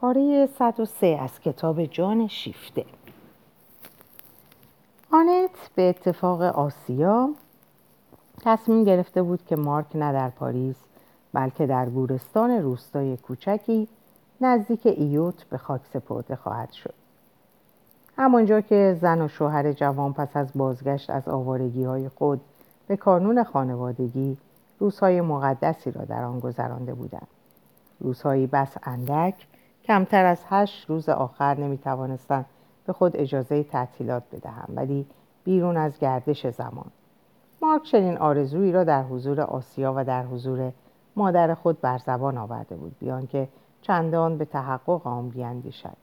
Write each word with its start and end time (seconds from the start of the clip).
پاره 0.00 0.48
103 0.58 1.06
از 1.06 1.40
کتاب 1.40 1.84
جان 1.84 2.28
شیفته. 2.28 2.84
آنت 5.12 5.50
به 5.74 5.88
اتفاق 5.88 6.42
آسیا 6.42 7.30
تصمیم 8.44 8.84
گرفته 8.84 9.22
بود 9.22 9.44
که 9.46 9.56
مارک 9.56 9.86
نه 9.94 10.12
در 10.12 10.28
پاریس 10.28 10.76
بلکه 11.32 11.66
در 11.66 11.88
گورستان 11.88 12.50
روستای 12.50 13.16
کوچکی 13.16 13.88
نزدیک 14.40 14.86
ایوت 14.86 15.44
به 15.44 15.58
خاک 15.58 15.80
سپرده 15.92 16.36
خواهد 16.36 16.72
شد. 16.72 16.94
همانجا 18.16 18.60
که 18.60 18.98
زن 19.00 19.22
و 19.22 19.28
شوهر 19.28 19.72
جوان 19.72 20.12
پس 20.12 20.36
از 20.36 20.48
بازگشت 20.54 21.10
از 21.10 21.28
آوارگی 21.28 21.84
های 21.84 22.08
خود 22.08 22.40
به 22.86 22.96
کانون 22.96 23.44
خانوادگی 23.44 24.36
روزهای 24.78 25.20
مقدسی 25.20 25.90
را 25.90 26.04
در 26.04 26.24
آن 26.24 26.40
گذرانده 26.40 26.94
بودند. 26.94 27.28
روزهایی 28.00 28.46
بس 28.46 28.76
اندک 28.82 29.46
کمتر 29.88 30.24
از 30.24 30.44
هشت 30.48 30.90
روز 30.90 31.08
آخر 31.08 31.60
نمی 31.60 31.78
توانستند 31.78 32.46
به 32.86 32.92
خود 32.92 33.16
اجازه 33.16 33.62
تعطیلات 33.62 34.22
بدهم 34.32 34.68
ولی 34.68 35.06
بیرون 35.44 35.76
از 35.76 35.98
گردش 35.98 36.46
زمان. 36.46 36.90
مارک 37.62 37.82
چنین 37.82 38.18
آرزویی 38.18 38.72
را 38.72 38.84
در 38.84 39.02
حضور 39.02 39.40
آسیا 39.40 39.94
و 39.96 40.04
در 40.04 40.24
حضور 40.24 40.72
مادر 41.16 41.54
خود 41.54 41.80
بر 41.80 41.98
زبان 41.98 42.38
آورده 42.38 42.76
بود 42.76 42.96
بیان 42.98 43.26
که 43.26 43.48
چندان 43.82 44.38
به 44.38 44.44
تحقق 44.44 45.06
آن 45.06 45.28
بیاندیشد 45.28 45.96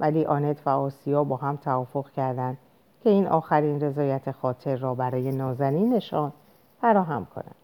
ولی 0.00 0.24
آنت 0.24 0.66
و 0.66 0.70
آسیا 0.70 1.24
با 1.24 1.36
هم 1.36 1.56
توافق 1.56 2.10
کردند 2.10 2.58
که 3.02 3.10
این 3.10 3.26
آخرین 3.26 3.80
رضایت 3.80 4.30
خاطر 4.30 4.76
را 4.76 4.94
برای 4.94 5.30
نازنینشان 5.30 6.32
فراهم 6.80 7.24
کنند. 7.34 7.54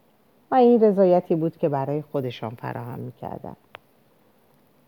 و 0.50 0.54
این 0.54 0.80
رضایتی 0.80 1.34
بود 1.34 1.56
که 1.56 1.68
برای 1.68 2.02
خودشان 2.02 2.50
فراهم 2.50 2.98
می‌کردند. 2.98 3.56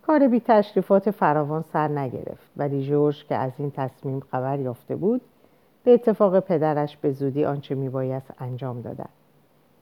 کار 0.06 0.28
بی 0.28 0.40
تشریفات 0.40 1.10
فراوان 1.10 1.62
سر 1.62 1.88
نگرفت 1.88 2.50
ولی 2.56 2.86
جورج 2.86 3.26
که 3.26 3.34
از 3.34 3.52
این 3.58 3.70
تصمیم 3.70 4.20
خبر 4.20 4.58
یافته 4.58 4.96
بود 4.96 5.20
به 5.84 5.94
اتفاق 5.94 6.40
پدرش 6.40 6.96
به 6.96 7.10
زودی 7.10 7.44
آنچه 7.44 7.74
میبایست 7.74 8.34
انجام 8.38 8.80
دادند 8.80 9.08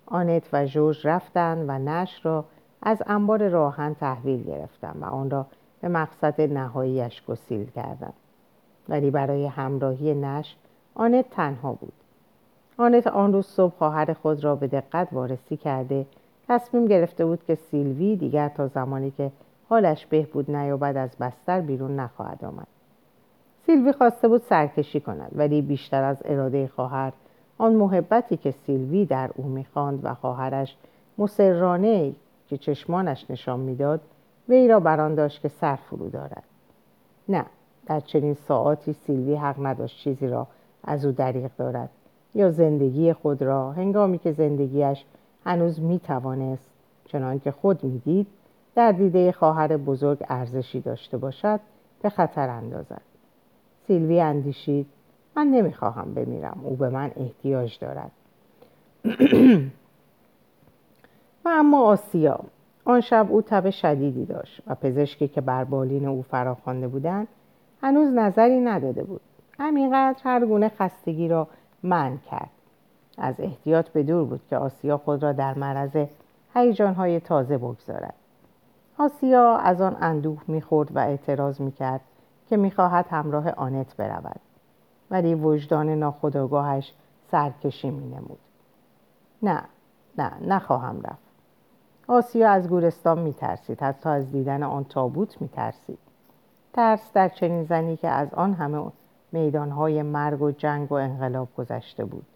آنت 0.06 0.48
و 0.52 0.66
جورج 0.66 1.06
رفتند 1.06 1.64
و 1.68 1.78
نش 1.78 2.26
را 2.26 2.44
از 2.82 3.02
انبار 3.06 3.48
راهن 3.48 3.94
تحویل 3.94 4.44
گرفتند 4.44 5.02
و 5.02 5.04
آن 5.04 5.30
را 5.30 5.46
به 5.80 5.88
مقصد 5.88 6.40
نهاییش 6.40 7.24
گسیل 7.24 7.70
کردند 7.70 8.14
ولی 8.88 9.10
برای 9.10 9.46
همراهی 9.46 10.14
نش 10.14 10.56
آنت 10.94 11.30
تنها 11.30 11.72
بود. 11.72 11.92
آنت 12.78 13.06
آن 13.06 13.32
روز 13.32 13.46
صبح 13.46 13.74
خواهر 13.78 14.12
خود 14.12 14.44
را 14.44 14.56
به 14.56 14.66
دقت 14.66 15.08
وارسی 15.12 15.56
کرده 15.56 16.06
تصمیم 16.48 16.86
گرفته 16.86 17.24
بود 17.24 17.44
که 17.44 17.54
سیلوی 17.54 18.16
دیگر 18.16 18.48
تا 18.48 18.66
زمانی 18.66 19.10
که 19.10 19.30
حالش 19.68 20.06
بهبود 20.06 20.50
نیابد 20.50 20.96
از 20.96 21.10
بستر 21.20 21.60
بیرون 21.60 21.96
نخواهد 21.96 22.44
آمد. 22.44 22.66
سیلوی 23.66 23.92
خواسته 23.92 24.28
بود 24.28 24.42
سرکشی 24.42 25.00
کند 25.00 25.30
ولی 25.34 25.62
بیشتر 25.62 26.02
از 26.04 26.22
اراده 26.24 26.68
خواهر 26.68 27.12
آن 27.58 27.74
محبتی 27.74 28.36
که 28.36 28.50
سیلوی 28.50 29.06
در 29.06 29.30
او 29.34 29.44
می‌خواند 29.44 30.00
و 30.02 30.14
خواهرش 30.14 30.76
مسررانه 31.18 32.12
که 32.48 32.58
چشمانش 32.58 33.30
نشان 33.30 33.60
می‌داد 33.60 34.00
وی 34.48 34.68
را 34.68 34.80
بران 34.80 35.14
داشت 35.14 35.42
که 35.42 35.48
سر 35.48 35.76
فرو 35.76 36.08
دارد. 36.08 36.42
نه 37.28 37.44
در 37.86 38.00
چنین 38.00 38.34
ساعاتی 38.34 38.92
سیلوی 38.92 39.34
حق 39.34 39.66
نداشت 39.66 39.98
چیزی 39.98 40.28
را 40.28 40.46
از 40.84 41.04
او 41.04 41.12
دریغ 41.12 41.50
دارد 41.58 41.90
یا 42.34 42.50
زندگی 42.50 43.12
خود 43.12 43.42
را 43.42 43.72
هنگامی 43.72 44.18
که 44.18 44.32
زندگیش 44.32 45.04
هنوز 45.44 45.80
می‌توانست 45.80 46.70
چنان 47.04 47.40
که 47.40 47.50
خود 47.50 47.84
می‌دید 47.84 48.26
در 48.74 48.92
دیده 48.92 49.32
خواهر 49.32 49.76
بزرگ 49.76 50.24
ارزشی 50.28 50.80
داشته 50.80 51.18
باشد 51.18 51.60
به 52.02 52.08
خطر 52.08 52.48
اندازد. 52.48 53.02
سیلوی 53.86 54.20
اندیشید 54.20 54.86
من 55.36 55.46
نمی‌خواهم 55.46 56.14
بمیرم 56.14 56.60
او 56.62 56.76
به 56.76 56.88
من 56.88 57.10
احتیاج 57.16 57.78
دارد. 57.78 58.10
و 61.44 61.48
اما 61.48 61.82
آسیا 61.82 62.40
آن 62.84 63.00
شب 63.00 63.26
او 63.30 63.42
تب 63.42 63.70
شدیدی 63.70 64.24
داشت 64.24 64.62
و 64.66 64.74
پزشکی 64.74 65.28
که 65.28 65.40
بر 65.40 65.64
بالین 65.64 66.06
او 66.06 66.22
فراخوانده 66.22 66.88
بودند 66.88 67.28
هنوز 67.82 68.12
نظری 68.14 68.60
نداده 68.60 69.04
بود. 69.04 69.20
همینقدر 69.58 70.20
هر 70.24 70.46
گونه 70.46 70.68
خستگی 70.68 71.28
را 71.28 71.48
من 71.82 72.18
کرد. 72.30 72.50
از 73.18 73.34
احتیاط 73.38 73.88
به 73.88 74.02
دور 74.02 74.24
بود 74.24 74.40
که 74.50 74.56
آسیا 74.56 74.98
خود 74.98 75.22
را 75.22 75.32
در 75.32 75.58
معرض 75.58 76.06
هیجانهای 76.54 77.20
تازه 77.20 77.58
بگذارد. 77.58 78.14
آسیا 78.98 79.56
از 79.56 79.80
آن 79.80 79.96
اندوه 80.00 80.42
می‌خورد 80.46 80.96
و 80.96 80.98
اعتراض 80.98 81.60
می‌کرد 81.60 82.00
که 82.48 82.56
می‌خواهد 82.56 83.06
همراه 83.10 83.50
آنت 83.50 83.96
برود. 83.96 84.40
ولی 85.10 85.34
وجدان 85.34 85.88
ناخداگاهش 85.88 86.92
سرکشی 87.30 87.90
مینمود. 87.90 88.38
نه 89.42 89.62
نه 90.18 90.32
نخواهم 90.46 91.02
رفت. 91.02 91.24
آسیا 92.08 92.50
از 92.50 92.68
گورستان 92.68 93.18
میترسید. 93.18 93.82
حتی 93.82 94.08
از 94.08 94.32
دیدن 94.32 94.62
آن 94.62 94.84
تابوت 94.84 95.42
میترسید. 95.42 95.98
ترس 96.72 97.12
در 97.12 97.28
چنین 97.28 97.64
زنی 97.64 97.96
که 97.96 98.08
از 98.08 98.34
آن 98.34 98.54
همه 98.54 98.90
میدانهای 99.32 100.02
مرگ 100.02 100.42
و 100.42 100.50
جنگ 100.50 100.92
و 100.92 100.94
انقلاب 100.94 101.48
گذشته 101.56 102.04
بود. 102.04 102.26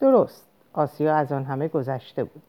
درست 0.00 0.46
آسیا 0.72 1.16
از 1.16 1.32
آن 1.32 1.44
همه 1.44 1.68
گذشته 1.68 2.24
بود. 2.24 2.42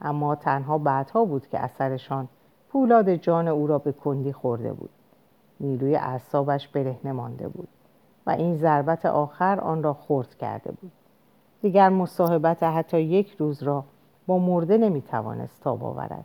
اما 0.00 0.34
تنها 0.34 0.78
بعدها 0.78 1.24
بود 1.24 1.46
که 1.46 1.58
اثرشان 1.60 2.28
پولاد 2.74 3.14
جان 3.14 3.48
او 3.48 3.66
را 3.66 3.78
به 3.78 3.92
کندی 3.92 4.32
خورده 4.32 4.72
بود. 4.72 4.90
نیروی 5.60 5.96
اعصابش 5.96 6.68
برهنه 6.68 7.12
مانده 7.12 7.48
بود 7.48 7.68
و 8.26 8.30
این 8.30 8.56
ضربت 8.56 9.06
آخر 9.06 9.60
آن 9.60 9.82
را 9.82 9.94
خرد 9.94 10.34
کرده 10.34 10.72
بود. 10.72 10.92
دیگر 11.62 11.88
مصاحبت 11.88 12.62
حتی 12.62 13.00
یک 13.00 13.36
روز 13.38 13.62
را 13.62 13.84
با 14.26 14.38
مرده 14.38 14.78
نمی‌توانست 14.78 15.60
تاب 15.60 15.84
آورد 15.84 16.24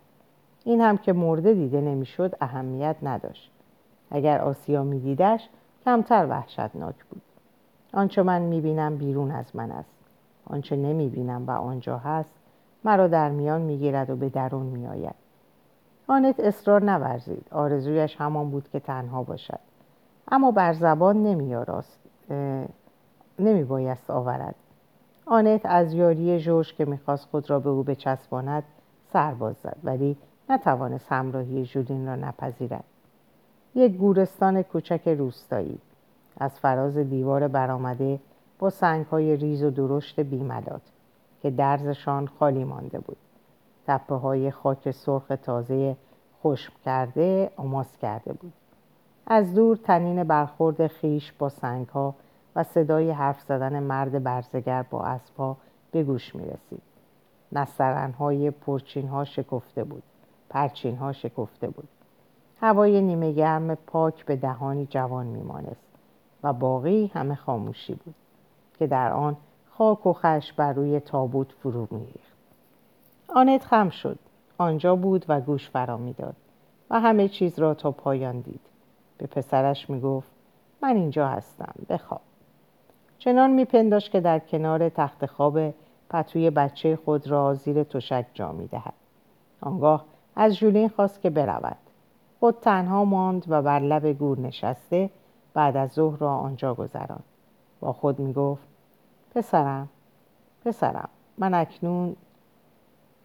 این 0.64 0.80
هم 0.80 0.96
که 0.96 1.12
مرده 1.12 1.54
دیده 1.54 1.80
نمی‌شد 1.80 2.34
اهمیت 2.40 2.96
نداشت. 3.02 3.52
اگر 4.10 4.40
آسیا 4.40 4.82
میدیدش 4.82 5.48
کمتر 5.84 6.26
وحشتناک 6.30 7.04
بود. 7.04 7.22
آنچه 7.94 8.22
من 8.22 8.42
می‌بینم 8.42 8.96
بیرون 8.96 9.30
از 9.30 9.56
من 9.56 9.70
است. 9.70 9.94
آنچه 10.46 10.76
نمی‌بینم 10.76 11.44
و 11.46 11.50
آنجا 11.50 11.98
هست 11.98 12.34
مرا 12.84 13.08
در 13.08 13.30
میان 13.30 13.60
می‌گیرد 13.60 14.10
و 14.10 14.16
به 14.16 14.28
درون 14.28 14.66
میآید. 14.66 15.19
آنت 16.10 16.40
اصرار 16.40 16.84
نورزید. 16.84 17.46
آرزویش 17.50 18.16
همان 18.16 18.50
بود 18.50 18.68
که 18.68 18.80
تنها 18.80 19.22
باشد. 19.22 19.58
اما 20.32 20.50
بر 20.50 20.72
زبان 20.72 21.22
نمیاراست 21.22 21.98
نمی 23.38 23.64
بایست 23.64 24.10
آورد. 24.10 24.54
آنت 25.26 25.60
از 25.64 25.92
یاری 25.92 26.40
جوش 26.40 26.74
که 26.74 26.84
می‌خواست 26.84 27.28
خود 27.30 27.50
را 27.50 27.60
به 27.60 27.70
او 27.70 27.82
بچسباند 27.82 28.62
سرباز 29.12 29.56
زد 29.56 29.76
ولی 29.84 30.16
نتوانست 30.48 31.12
همراهی 31.12 31.64
جولین 31.64 32.06
را 32.06 32.16
نپذیرد. 32.16 32.84
یک 33.74 33.96
گورستان 33.96 34.62
کوچک 34.62 35.08
روستایی 35.08 35.78
از 36.40 36.60
فراز 36.60 36.96
دیوار 36.96 37.48
برآمده 37.48 38.20
با 38.58 38.70
سنگهای 38.70 39.36
ریز 39.36 39.62
و 39.62 39.70
درشت 39.70 40.20
بیمداد 40.20 40.82
که 41.42 41.50
درزشان 41.50 42.26
خالی 42.26 42.64
مانده 42.64 42.98
بود. 42.98 43.16
تپه 43.90 44.14
های 44.14 44.50
خاک 44.50 44.90
سرخ 44.90 45.32
تازه 45.42 45.96
خشک 46.42 46.72
کرده 46.84 47.50
آماس 47.56 47.96
کرده 47.96 48.32
بود. 48.32 48.52
از 49.26 49.54
دور 49.54 49.76
تنین 49.76 50.24
برخورد 50.24 50.86
خیش 50.86 51.32
با 51.32 51.48
سنگ 51.48 51.88
ها 51.88 52.14
و 52.56 52.64
صدای 52.64 53.10
حرف 53.10 53.40
زدن 53.40 53.82
مرد 53.82 54.22
برزگر 54.22 54.82
با 54.82 55.02
اسبها 55.02 55.56
به 55.90 56.02
گوش 56.02 56.34
می 56.34 56.44
رسید 56.44 56.82
نسترن 57.52 58.10
های 58.10 58.50
پرچین 58.50 59.08
ها 59.08 59.24
شکفته 59.24 59.84
بود 59.84 60.02
پرچین 60.48 60.96
ها 60.96 61.12
شکفته 61.12 61.68
بود. 61.68 61.88
هوای 62.60 63.02
نیمه 63.02 63.32
گرم 63.32 63.74
پاک 63.74 64.24
به 64.24 64.36
دهانی 64.36 64.86
جوان 64.86 65.26
میمانست 65.26 65.86
و 66.42 66.52
باقی 66.52 67.10
همه 67.14 67.34
خاموشی 67.34 67.94
بود 67.94 68.14
که 68.78 68.86
در 68.86 69.12
آن 69.12 69.36
خاک 69.70 70.06
و 70.06 70.12
خش 70.12 70.52
بر 70.52 70.72
روی 70.72 71.00
تابوت 71.00 71.52
فرو 71.52 71.88
میریخت. 71.90 72.29
آنت 73.34 73.64
خم 73.64 73.90
شد. 73.90 74.18
آنجا 74.58 74.96
بود 74.96 75.24
و 75.28 75.40
گوش 75.40 75.70
فرا 75.70 75.96
می‌داد 75.96 76.36
و 76.90 77.00
همه 77.00 77.28
چیز 77.28 77.58
را 77.58 77.74
تا 77.74 77.90
پایان 77.90 78.40
دید. 78.40 78.60
به 79.18 79.26
پسرش 79.26 79.90
می‌گفت 79.90 80.30
من 80.82 80.96
اینجا 80.96 81.28
هستم 81.28 81.74
بخواب. 81.88 82.20
چنان 83.18 83.50
میپنداش 83.50 84.10
که 84.10 84.20
در 84.20 84.38
کنار 84.38 84.88
تخت 84.88 85.26
خواب 85.26 85.74
پتوی 86.10 86.50
بچه 86.50 86.98
خود 87.04 87.26
را 87.26 87.54
زیر 87.54 87.82
تشک 87.82 88.26
جا 88.34 88.52
می‌دهد. 88.52 88.94
آنگاه 89.60 90.04
از 90.36 90.56
جولین 90.56 90.88
خواست 90.88 91.20
که 91.20 91.30
برود. 91.30 91.76
خود 92.40 92.56
تنها 92.60 93.04
ماند 93.04 93.44
و 93.48 93.62
بر 93.62 93.78
لب 93.78 94.06
گور 94.06 94.40
نشسته 94.40 95.10
بعد 95.54 95.76
از 95.76 95.92
ظهر 95.92 96.18
را 96.18 96.34
آنجا 96.34 96.74
گذراند. 96.74 97.24
با 97.80 97.92
خود 97.92 98.18
می‌گفت 98.18 98.68
پسرم 99.34 99.88
پسرم 100.64 101.08
من 101.38 101.54
اکنون 101.54 102.16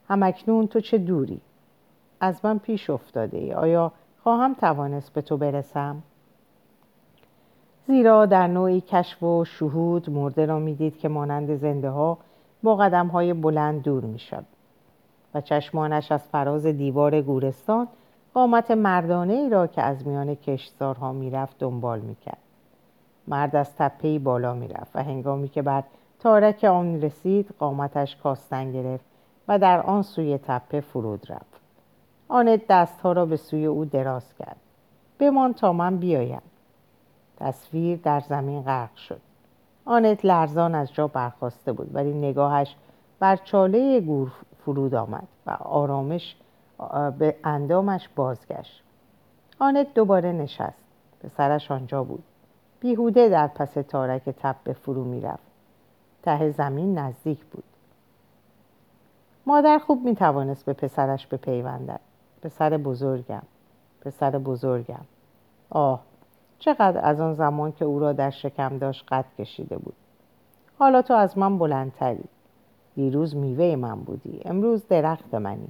هم 0.09 0.23
اکنون 0.23 0.67
تو 0.67 0.79
چه 0.79 0.97
دوری؟ 0.97 1.41
از 2.19 2.39
من 2.43 2.57
پیش 2.57 2.89
افتاده 2.89 3.37
ای. 3.37 3.53
آیا 3.53 3.91
خواهم 4.23 4.53
توانست 4.53 5.13
به 5.13 5.21
تو 5.21 5.37
برسم؟ 5.37 6.03
زیرا 7.87 8.25
در 8.25 8.47
نوعی 8.47 8.81
کشف 8.81 9.23
و 9.23 9.45
شهود 9.45 10.09
مرده 10.09 10.45
را 10.45 10.59
می‌دید 10.59 10.97
که 10.97 11.09
مانند 11.09 11.55
زنده 11.55 11.89
ها 11.89 12.17
با 12.63 12.75
قدم 12.75 13.07
های 13.07 13.33
بلند 13.33 13.81
دور 13.83 14.03
می 14.03 14.19
شد 14.19 14.43
و 15.33 15.41
چشمانش 15.41 16.11
از 16.11 16.23
فراز 16.23 16.65
دیوار 16.65 17.21
گورستان 17.21 17.87
قامت 18.33 18.71
مردانه 18.71 19.33
ای 19.33 19.49
را 19.49 19.67
که 19.67 19.81
از 19.81 20.07
میان 20.07 20.35
کشتزارها 20.35 21.13
می‌رفت 21.13 21.59
دنبال 21.59 21.99
می‌کرد. 21.99 22.37
مرد 23.27 23.55
از 23.55 23.75
تپه 23.75 24.19
بالا 24.19 24.53
می‌رفت 24.53 24.95
و 24.95 25.03
هنگامی 25.03 25.49
که 25.49 25.61
بر 25.61 25.83
تارک 26.19 26.63
آن 26.63 27.01
رسید 27.01 27.49
قامتش 27.59 28.15
کاستن 28.15 28.71
گرفت. 28.71 29.05
و 29.47 29.59
در 29.59 29.81
آن 29.81 30.01
سوی 30.01 30.37
تپه 30.37 30.81
فرود 30.81 31.31
رفت. 31.31 31.61
آنت 32.27 32.67
دستها 32.67 33.11
را 33.11 33.25
به 33.25 33.37
سوی 33.37 33.65
او 33.65 33.85
دراز 33.85 34.33
کرد. 34.39 34.57
بمان 35.19 35.53
تا 35.53 35.73
من 35.73 35.97
بیایم. 35.97 36.41
تصویر 37.37 37.99
در 38.03 38.19
زمین 38.19 38.61
غرق 38.61 38.95
شد. 38.95 39.21
آنت 39.85 40.25
لرزان 40.25 40.75
از 40.75 40.93
جا 40.93 41.07
برخواسته 41.07 41.73
بود 41.73 41.95
ولی 41.95 42.13
نگاهش 42.13 42.75
بر 43.19 43.35
چاله 43.35 44.01
گور 44.01 44.31
فرود 44.65 44.95
آمد 44.95 45.27
و 45.47 45.51
آرامش 45.51 46.35
به 47.19 47.35
اندامش 47.43 48.09
بازگشت. 48.15 48.83
آنت 49.59 49.93
دوباره 49.93 50.31
نشست. 50.31 50.85
سرش 51.37 51.71
آنجا 51.71 52.03
بود. 52.03 52.23
بیهوده 52.79 53.29
در 53.29 53.47
پس 53.47 53.73
تارک 53.73 54.29
تپه 54.29 54.73
فرو 54.73 55.03
می‌رفت. 55.03 55.43
ته 56.23 56.49
زمین 56.49 56.97
نزدیک 56.97 57.45
بود. 57.45 57.63
مادر 59.47 59.77
خوب 59.77 60.05
می 60.05 60.15
توانست 60.15 60.65
به 60.65 60.73
پسرش 60.73 61.27
بپیوندد. 61.27 61.99
پسر 62.41 62.77
بزرگم. 62.77 63.43
پسر 64.01 64.31
بزرگم. 64.31 65.05
آه 65.69 66.01
چقدر 66.59 66.99
از 67.03 67.21
آن 67.21 67.33
زمان 67.33 67.71
که 67.71 67.85
او 67.85 67.99
را 67.99 68.13
در 68.13 68.29
شکم 68.29 68.77
داشت 68.77 69.05
قد 69.07 69.25
کشیده 69.39 69.77
بود. 69.77 69.93
حالا 70.79 71.01
تو 71.01 71.13
از 71.13 71.37
من 71.37 71.57
بلندتری. 71.57 72.23
دیروز 72.95 73.35
میوه 73.35 73.75
من 73.75 73.95
بودی. 73.95 74.41
امروز 74.45 74.87
درخت 74.87 75.35
منی. 75.35 75.67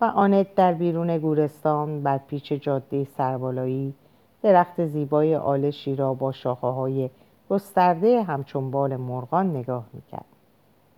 و 0.00 0.04
آنت 0.04 0.54
در 0.54 0.72
بیرون 0.72 1.18
گورستان 1.18 2.02
بر 2.02 2.18
پیچ 2.18 2.52
جاده 2.52 3.04
سربالایی 3.04 3.94
درخت 4.42 4.86
زیبای 4.86 5.36
آلشی 5.36 5.96
را 5.96 6.14
با 6.14 6.32
شاخه 6.32 6.66
های 6.66 7.10
گسترده 7.50 8.22
همچون 8.22 8.70
بال 8.70 8.96
مرغان 8.96 9.56
نگاه 9.56 9.84
می‌کرد. 9.92 10.35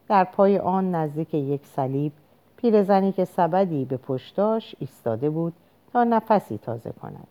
در 0.09 0.25
پای 0.25 0.59
آن 0.59 0.95
نزدیک 0.95 1.35
یک 1.35 1.67
صلیب 1.67 2.13
پیرزنی 2.57 3.13
که 3.13 3.25
سبدی 3.25 3.85
به 3.85 3.97
پشتاش 3.97 4.75
ایستاده 4.79 5.31
بود 5.31 5.53
تا 5.93 6.05
نفسی 6.05 6.59
تازه 6.59 6.93
کند. 6.93 7.27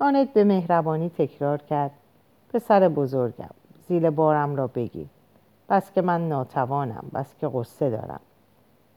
آنت 0.00 0.32
به 0.32 0.44
مهربانی 0.44 1.08
تکرار 1.08 1.58
کرد 1.58 1.90
پسر 2.52 2.88
بزرگم 2.88 3.50
زیل 3.88 4.10
بارم 4.10 4.56
را 4.56 4.66
بگیر. 4.66 5.06
بس 5.68 5.92
که 5.92 6.02
من 6.02 6.28
ناتوانم 6.28 7.10
بس 7.14 7.34
که 7.40 7.50
قصه 7.54 7.90
دارم. 7.90 8.20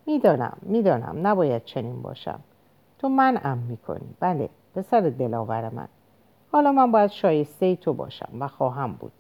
می‌دانم 0.06 0.58
می‌دانم 0.62 1.28
نباید 1.28 1.66
چنین 1.66 2.02
باشم. 2.02 2.40
تو 3.00 3.10
من 3.10 3.42
ام 3.44 3.58
می‌کنی. 3.58 4.16
بله 4.20 4.50
پسر 4.76 5.02
دلاور 5.02 5.70
من. 5.70 5.88
حالا 6.52 6.72
من 6.72 6.92
باید 6.92 7.10
شایسته 7.10 7.76
تو 7.76 7.94
باشم 7.94 8.30
و 8.40 8.48
خواهم 8.48 8.94
بود. 8.94 9.12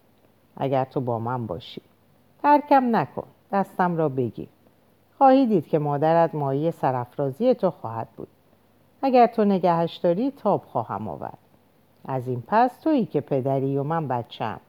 اگر 0.57 0.85
تو 0.85 1.01
با 1.01 1.19
من 1.19 1.47
باشی. 1.47 1.81
ترکم 2.43 2.95
نکن. 2.95 3.27
دستم 3.53 3.97
را 3.97 4.09
بگیر. 4.09 4.49
خواهی 5.17 5.45
دید 5.45 5.67
که 5.67 5.79
مادرت 5.79 6.35
مایه 6.35 6.71
سرفرازی 6.71 7.53
تو 7.53 7.71
خواهد 7.71 8.07
بود. 8.17 8.27
اگر 9.01 9.27
تو 9.27 9.45
نگهش 9.45 9.95
داری 9.97 10.31
تاب 10.31 10.63
خواهم 10.65 11.07
آورد. 11.07 11.37
از 12.05 12.27
این 12.27 12.43
پس 12.47 12.77
تویی 12.77 13.05
که 13.05 13.21
پدری 13.21 13.77
و 13.77 13.83
من 13.83 14.07
بچم 14.07 14.59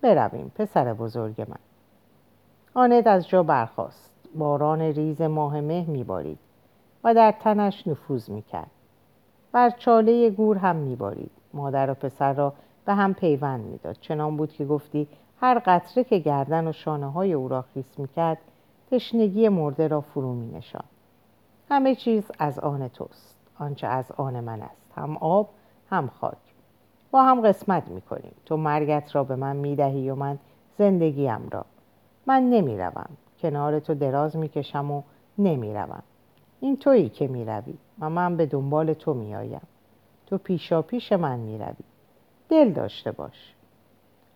برویم 0.00 0.52
پسر 0.54 0.94
بزرگ 0.94 1.40
من. 1.40 1.58
آنت 2.74 3.06
از 3.06 3.28
جا 3.28 3.42
برخاست. 3.42 4.14
باران 4.34 4.80
ریز 4.80 5.22
ماه 5.22 5.60
مه 5.60 5.84
میبارید 5.88 6.38
و 7.04 7.14
در 7.14 7.34
تنش 7.40 7.86
نفوذ 7.86 8.30
می‌کرد. 8.30 8.70
بر 9.52 9.70
چاله 9.70 10.30
گور 10.30 10.56
هم 10.56 10.76
میبارید. 10.76 11.30
مادر 11.54 11.90
و 11.90 11.94
پسر 11.94 12.32
را 12.32 12.52
به 12.84 12.94
هم 12.94 13.14
پیوند 13.14 13.64
می‌داد. 13.64 13.96
چنان 14.00 14.36
بود 14.36 14.52
که 14.52 14.64
گفتی 14.64 15.08
هر 15.40 15.62
قطره 15.66 16.04
که 16.04 16.18
گردن 16.18 16.68
و 16.68 16.72
شانه 16.72 17.12
های 17.12 17.32
او 17.32 17.48
را 17.48 17.62
خیس 17.62 17.98
می‌کرد 17.98 18.38
تشنگی 18.90 19.48
مرده 19.48 19.88
را 19.88 20.00
فرو 20.00 20.34
می 20.34 20.50
نشان. 20.52 20.84
همه 21.70 21.94
چیز 21.94 22.30
از 22.38 22.58
آن 22.58 22.88
توست. 22.88 23.36
آنچه 23.58 23.86
از 23.86 24.12
آن 24.12 24.40
من 24.40 24.62
است. 24.62 24.92
هم 24.96 25.16
آب 25.16 25.48
هم 25.90 26.08
خاک. 26.20 26.36
با 27.10 27.22
هم 27.22 27.40
قسمت 27.40 27.88
می 27.88 28.00
کنیم 28.00 28.34
تو 28.44 28.56
مرگت 28.56 29.14
را 29.14 29.24
به 29.24 29.36
من 29.36 29.56
می 29.56 29.76
دهی 29.76 30.10
و 30.10 30.14
من 30.14 30.38
زندگیم 30.78 31.48
را. 31.50 31.64
من 32.26 32.50
نمی 32.50 32.78
روم. 32.78 33.10
کنار 33.40 33.80
تو 33.80 33.94
دراز 33.94 34.36
می 34.36 34.48
کشم 34.48 34.90
و 34.90 35.02
نمی 35.38 35.74
روم. 35.74 36.02
این 36.60 36.76
تویی 36.76 37.08
که 37.08 37.28
می 37.28 37.44
روی 37.44 37.74
و 38.00 38.10
من 38.10 38.36
به 38.36 38.46
دنبال 38.46 38.92
تو 38.92 39.14
می 39.14 39.34
آیم 39.34 39.66
تو 40.26 40.38
پیشا 40.38 40.82
پیش 40.82 41.12
من 41.12 41.38
می 41.38 41.58
روی 41.58 41.84
دل 42.48 42.72
داشته 42.72 43.12
باش. 43.12 43.54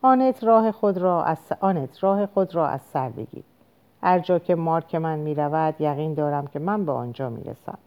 آنت 0.04 0.44
راه 0.44 0.72
خود 0.72 0.98
را 0.98 1.24
از 1.24 1.38
آنت 1.60 2.04
راه 2.04 2.26
خود 2.26 2.54
را 2.54 2.68
از 2.68 2.80
سر 2.80 3.08
بگیر. 3.08 3.44
هر 4.02 4.18
جا 4.18 4.38
که 4.38 4.54
مارک 4.54 4.94
من 4.94 5.36
رود 5.36 5.80
یقین 5.80 6.14
دارم 6.14 6.46
که 6.46 6.58
من 6.58 6.84
به 6.84 6.92
آنجا 6.92 7.30
می 7.30 7.44
رسم 7.44 7.78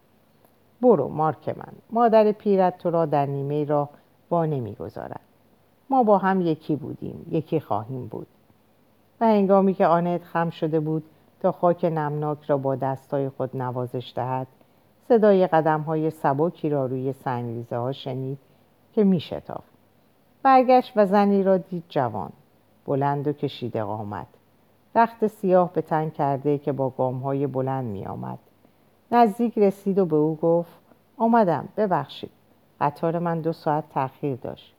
برو 0.82 1.08
مارک 1.08 1.50
من. 1.50 1.74
مادر 1.90 2.32
پیرت 2.32 2.78
تو 2.78 2.92
را 2.92 3.06
در 3.06 3.26
نیمه 3.26 3.66
راه 3.66 3.90
با 4.30 4.46
نمی 4.46 4.74
گذارد. 4.74 5.20
ما 5.90 6.04
با 6.04 6.18
هم 6.18 6.42
یکی 6.42 6.76
بودیم 6.76 7.26
یکی 7.32 7.60
خواهیم 7.60 8.08
بود. 8.08 8.28
و 9.22 9.26
هنگامی 9.26 9.74
که 9.74 9.88
آنت 9.88 10.24
خم 10.24 10.50
شده 10.50 10.80
بود 10.80 11.04
تا 11.40 11.52
خاک 11.52 11.86
نمناک 11.86 12.44
را 12.44 12.58
با 12.58 12.76
دستای 12.76 13.30
خود 13.30 13.58
نوازش 13.58 14.14
دهد 14.16 14.48
صدای 15.08 15.48
قدم 15.48 15.82
های 15.82 16.10
سبکی 16.10 16.70
را 16.70 16.86
روی 16.86 17.14
سنگریزه 17.14 17.78
ها 17.78 17.92
شنید 17.92 18.38
که 18.94 19.04
می 19.04 19.20
شتافت 19.20 19.75
برگشت 20.46 20.94
و 20.96 21.06
زنی 21.06 21.44
را 21.44 21.58
دید 21.58 21.84
جوان. 21.90 22.32
بلند 22.86 23.28
و 23.28 23.34
کشیده 23.34 23.84
قامت 23.84 24.28
رخت 24.96 25.28
سیاه 25.28 25.74
به 25.74 25.82
تن 25.82 26.10
کرده 26.10 26.58
که 26.58 26.72
با 26.72 26.90
گام 26.90 27.20
های 27.20 27.48
بلند 27.48 27.86
می 27.86 28.06
آمد. 28.06 28.40
نزدیک 29.12 29.58
رسید 29.58 30.00
و 30.00 30.06
به 30.06 30.16
او 30.16 30.36
گفت 30.36 30.72
آمدم 31.18 31.68
ببخشید. 31.78 32.32
قطار 32.82 33.20
من 33.20 33.42
دو 33.42 33.54
ساعت 33.54 33.84
تاخیر 33.90 34.36
داشت. 34.36 34.76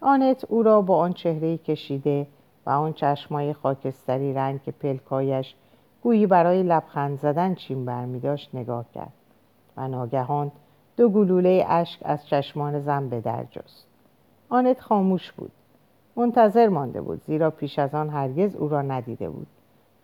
آنت 0.00 0.44
او 0.48 0.62
را 0.62 0.82
با 0.82 0.98
آن 0.98 1.12
چهره 1.12 1.56
کشیده 1.56 2.26
و 2.66 2.70
آن 2.70 2.92
چشمای 2.92 3.52
خاکستری 3.52 4.34
رنگ 4.34 4.62
که 4.62 4.72
پلکایش 4.72 5.54
گویی 6.02 6.26
برای 6.26 6.62
لبخند 6.62 7.18
زدن 7.18 7.54
چین 7.54 7.84
برمی 7.84 8.20
داشت 8.20 8.54
نگاه 8.54 8.84
کرد 8.94 9.12
و 9.76 9.88
ناگهان 9.88 10.52
دو 10.96 11.08
گلوله 11.08 11.64
اشک 11.68 12.00
از 12.04 12.26
چشمان 12.26 12.80
زن 12.80 13.08
به 13.08 13.20
در 13.20 13.44
جست. 13.44 13.87
آنت 14.48 14.80
خاموش 14.80 15.32
بود. 15.32 15.50
منتظر 16.16 16.68
مانده 16.68 17.00
بود 17.00 17.22
زیرا 17.24 17.50
پیش 17.50 17.78
از 17.78 17.94
آن 17.94 18.08
هرگز 18.08 18.56
او 18.56 18.68
را 18.68 18.82
ندیده 18.82 19.30
بود. 19.30 19.46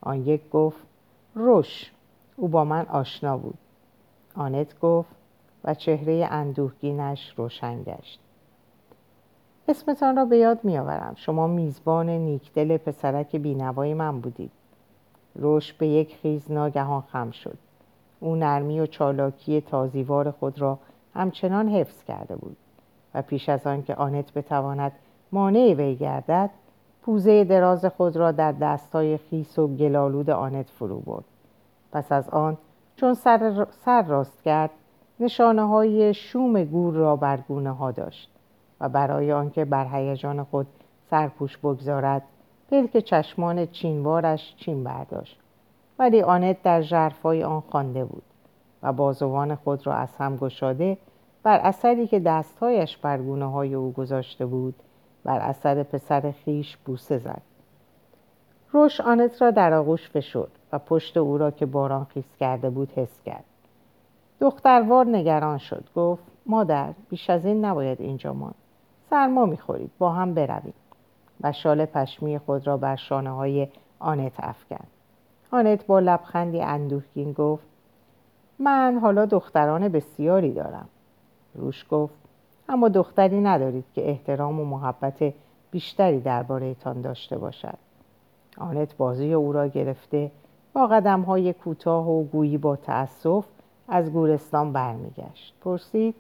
آن 0.00 0.26
یک 0.26 0.50
گفت 0.50 0.78
روش 1.34 1.92
او 2.36 2.48
با 2.48 2.64
من 2.64 2.86
آشنا 2.86 3.38
بود. 3.38 3.58
آنت 4.36 4.80
گفت 4.80 5.10
و 5.64 5.74
چهره 5.74 6.28
اندوهگینش 6.30 7.34
روشن 7.36 7.82
گشت. 7.82 8.20
اسمتان 9.68 10.16
را 10.16 10.24
به 10.24 10.38
یاد 10.38 10.64
میآورم. 10.64 11.12
شما 11.16 11.46
میزبان 11.46 12.10
نیکدل 12.10 12.76
پسرک 12.76 13.36
بینوای 13.36 13.94
من 13.94 14.20
بودید. 14.20 14.50
روش 15.34 15.72
به 15.72 15.86
یک 15.86 16.16
خیز 16.16 16.52
ناگهان 16.52 17.00
خم 17.00 17.30
شد. 17.30 17.58
او 18.20 18.36
نرمی 18.36 18.80
و 18.80 18.86
چالاکی 18.86 19.60
تازیوار 19.60 20.30
خود 20.30 20.60
را 20.60 20.78
همچنان 21.14 21.68
حفظ 21.68 22.04
کرده 22.04 22.36
بود. 22.36 22.56
و 23.14 23.22
پیش 23.22 23.48
از 23.48 23.66
آن 23.66 23.82
که 23.82 23.94
آنت 23.94 24.32
بتواند 24.32 24.92
مانع 25.32 25.74
وی 25.74 25.96
گردد 25.96 26.50
پوزه 27.02 27.44
دراز 27.44 27.84
خود 27.84 28.16
را 28.16 28.32
در 28.32 28.52
دستای 28.52 29.16
خیس 29.16 29.58
و 29.58 29.68
گلالود 29.68 30.30
آنت 30.30 30.70
فرو 30.70 31.00
برد. 31.00 31.24
پس 31.92 32.12
از 32.12 32.30
آن 32.30 32.56
چون 32.96 33.14
سر, 33.14 33.66
سر 33.84 34.02
راست 34.02 34.42
کرد 34.42 34.70
نشانه 35.20 35.68
های 35.68 36.14
شوم 36.14 36.64
گور 36.64 36.94
را 36.94 37.16
بر 37.16 37.36
گونه 37.36 37.70
ها 37.72 37.90
داشت 37.90 38.30
و 38.80 38.88
برای 38.88 39.32
آنکه 39.32 39.64
بر 39.64 39.86
هیجان 39.92 40.42
خود 40.42 40.66
سرپوش 41.10 41.58
بگذارد 41.58 42.22
پلک 42.70 42.98
چشمان 42.98 43.66
چینوارش 43.66 44.54
چین 44.56 44.84
برداشت. 44.84 45.40
ولی 45.98 46.22
آنت 46.22 46.62
در 46.62 46.82
جرفای 46.82 47.44
آن 47.44 47.60
خوانده 47.60 48.04
بود 48.04 48.22
و 48.82 48.92
بازوان 48.92 49.54
خود 49.54 49.86
را 49.86 49.94
از 49.94 50.16
هم 50.16 50.36
گشاده 50.36 50.98
بر 51.44 51.58
اثری 51.58 52.06
که 52.06 52.20
دستهایش 52.20 52.96
بر 52.96 53.18
گونه 53.18 53.50
های 53.50 53.74
او 53.74 53.92
گذاشته 53.92 54.46
بود 54.46 54.74
بر 55.24 55.38
اثر 55.40 55.82
پسر 55.82 56.34
خیش 56.44 56.76
بوسه 56.76 57.18
زد. 57.18 57.42
روش 58.72 59.00
آنت 59.00 59.42
را 59.42 59.50
در 59.50 59.72
آغوش 59.74 60.10
فشرد 60.10 60.50
و 60.72 60.78
پشت 60.78 61.16
او 61.16 61.38
را 61.38 61.50
که 61.50 61.66
باران 61.66 62.04
خیس 62.04 62.36
کرده 62.40 62.70
بود 62.70 62.92
حس 62.92 63.22
کرد. 63.22 63.44
دختروار 64.40 65.06
نگران 65.06 65.58
شد. 65.58 65.84
گفت 65.96 66.22
مادر 66.46 66.92
بیش 67.08 67.30
از 67.30 67.44
این 67.44 67.64
نباید 67.64 68.00
اینجا 68.00 68.32
ماند. 68.32 68.54
سرما 69.10 69.46
می‌خورید. 69.46 69.90
با 69.98 70.12
هم 70.12 70.34
برویم. 70.34 70.74
و 71.40 71.52
شال 71.52 71.84
پشمی 71.84 72.38
خود 72.38 72.66
را 72.66 72.76
بر 72.76 72.96
شانه 72.96 73.30
های 73.30 73.68
آنت 73.98 74.32
افکند. 74.38 74.88
آنت 75.52 75.86
با 75.86 75.98
لبخندی 75.98 76.60
اندوهگین 76.60 77.32
گفت 77.32 77.66
من 78.58 78.98
حالا 79.02 79.26
دختران 79.26 79.88
بسیاری 79.88 80.52
دارم. 80.52 80.88
روش 81.54 81.86
گفت 81.90 82.14
اما 82.68 82.88
دختری 82.88 83.40
ندارید 83.40 83.84
که 83.94 84.08
احترام 84.08 84.60
و 84.60 84.64
محبت 84.64 85.34
بیشتری 85.70 86.20
دربارهتان 86.20 87.00
داشته 87.00 87.38
باشد. 87.38 87.78
آنت 88.58 88.96
بازی 88.96 89.32
او 89.32 89.52
را 89.52 89.66
گرفته 89.66 90.30
با 90.72 90.86
قدم 90.86 91.20
های 91.20 91.52
کوتاه 91.52 92.10
و 92.10 92.24
گویی 92.24 92.58
با 92.58 92.76
تأسف 92.76 93.44
از 93.88 94.12
گورستان 94.12 94.72
برمیگشت. 94.72 95.54
پرسید 95.60 96.14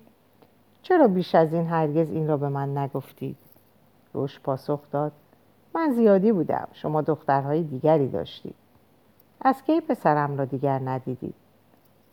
چرا 0.82 1.08
بیش 1.08 1.34
از 1.34 1.52
این 1.52 1.66
هرگز 1.66 2.10
این 2.10 2.28
را 2.28 2.36
به 2.36 2.48
من 2.48 2.78
نگفتید؟ 2.78 3.36
روش 4.12 4.40
پاسخ 4.40 4.80
داد 4.90 5.12
من 5.74 5.92
زیادی 5.92 6.32
بودم 6.32 6.68
شما 6.72 7.02
دخترهای 7.02 7.62
دیگری 7.62 8.08
داشتید. 8.08 8.54
از 9.40 9.62
کی 9.62 9.80
پسرم 9.80 10.38
را 10.38 10.44
دیگر 10.44 10.78
ندیدید؟ 10.78 11.34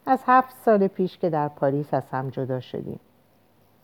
از 0.06 0.20
هفت 0.26 0.56
سال 0.66 0.88
پیش 0.88 1.18
که 1.18 1.30
در 1.30 1.48
پاریس 1.48 1.94
از 1.94 2.10
هم 2.12 2.30
جدا 2.30 2.60
شدیم. 2.60 3.00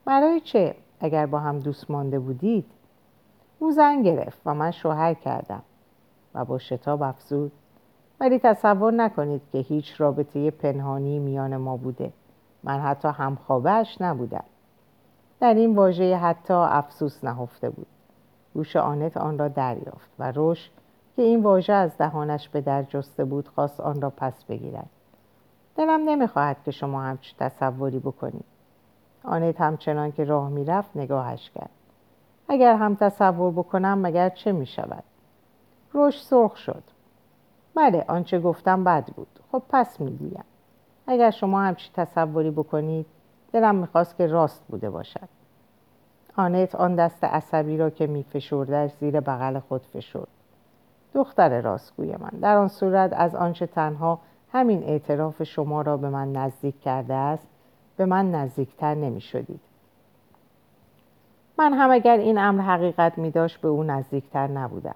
برای 0.07 0.39
چه 0.39 0.75
اگر 0.99 1.25
با 1.25 1.39
هم 1.39 1.59
دوست 1.59 1.91
مانده 1.91 2.19
بودید؟ 2.19 2.65
او 3.59 3.71
زن 3.71 4.01
گرفت 4.01 4.41
و 4.45 4.53
من 4.53 4.71
شوهر 4.71 5.13
کردم 5.13 5.63
و 6.33 6.45
با 6.45 6.57
شتاب 6.57 7.01
افزود. 7.01 7.51
ولی 8.19 8.39
تصور 8.39 8.93
نکنید 8.93 9.41
که 9.51 9.57
هیچ 9.57 10.01
رابطه 10.01 10.51
پنهانی 10.51 11.19
میان 11.19 11.57
ما 11.57 11.77
بوده. 11.77 12.13
من 12.63 12.79
حتی 12.79 13.07
همخوابهش 13.07 13.97
نبودم. 14.01 14.43
در 15.39 15.53
این 15.53 15.75
واژه 15.75 16.17
حتی 16.17 16.53
افسوس 16.53 17.23
نهفته 17.23 17.69
بود. 17.69 17.87
گوش 18.53 18.75
آنت 18.75 19.17
آن 19.17 19.37
را 19.37 19.47
دریافت 19.47 20.09
و 20.19 20.31
روش 20.31 20.69
که 21.15 21.21
این 21.21 21.43
واژه 21.43 21.73
از 21.73 21.97
دهانش 21.97 22.49
به 22.49 22.61
در 22.61 22.83
جسته 22.83 23.25
بود 23.25 23.47
خواست 23.47 23.79
آن 23.79 24.01
را 24.01 24.09
پس 24.09 24.43
بگیرد. 24.43 24.89
دلم 25.75 26.09
نمی‌خواهد 26.09 26.57
که 26.65 26.71
شما 26.71 27.01
همچی 27.01 27.35
تصوری 27.39 27.99
بکنید. 27.99 28.56
آنت 29.27 29.61
همچنان 29.61 30.11
که 30.11 30.23
راه 30.23 30.49
می‌رفت 30.49 30.97
نگاهش 30.97 31.49
کرد. 31.49 31.69
اگر 32.49 32.75
هم 32.75 32.95
تصور 32.95 33.51
بکنم 33.51 33.99
مگر 34.01 34.29
چه 34.29 34.51
می‌شود؟ 34.51 35.03
روش 35.93 36.23
سرخ 36.23 36.57
شد. 36.57 36.83
بله 37.75 38.05
آنچه 38.07 38.39
گفتم 38.39 38.83
بد 38.83 39.05
بود. 39.05 39.27
خب 39.51 39.61
پس 39.69 40.01
می‌گویم. 40.01 40.43
اگر 41.07 41.31
شما 41.31 41.61
همچی 41.61 41.91
تصوری 41.93 42.51
بکنید 42.51 43.05
دلم 43.53 43.75
می‌خواست 43.75 44.17
که 44.17 44.27
راست 44.27 44.63
بوده 44.67 44.89
باشد. 44.89 45.29
آنت 46.37 46.75
آن 46.75 46.95
دست 46.95 47.23
عصبی 47.23 47.77
را 47.77 47.89
که 47.89 48.07
میفشردش 48.07 48.91
زیر 48.99 49.19
بغل 49.19 49.59
خود 49.59 49.81
فشرد. 49.81 50.27
دختر 51.13 51.61
راستگوی 51.61 52.15
من 52.15 52.39
در 52.41 52.57
آن 52.57 52.67
صورت 52.67 53.13
از 53.13 53.35
آنچه 53.35 53.67
تنها 53.67 54.19
همین 54.53 54.83
اعتراف 54.83 55.43
شما 55.43 55.81
را 55.81 55.97
به 55.97 56.09
من 56.09 56.31
نزدیک 56.31 56.81
کرده 56.81 57.13
است 57.13 57.47
به 57.97 58.05
من 58.05 58.31
نزدیکتر 58.31 58.95
نمی 58.95 59.21
شدید. 59.21 59.59
من 61.57 61.73
هم 61.73 61.91
اگر 61.91 62.17
این 62.17 62.37
امر 62.37 62.61
حقیقت 62.61 63.17
می 63.17 63.31
داشت 63.31 63.61
به 63.61 63.67
او 63.67 63.83
نزدیکتر 63.83 64.47
نبودم. 64.47 64.95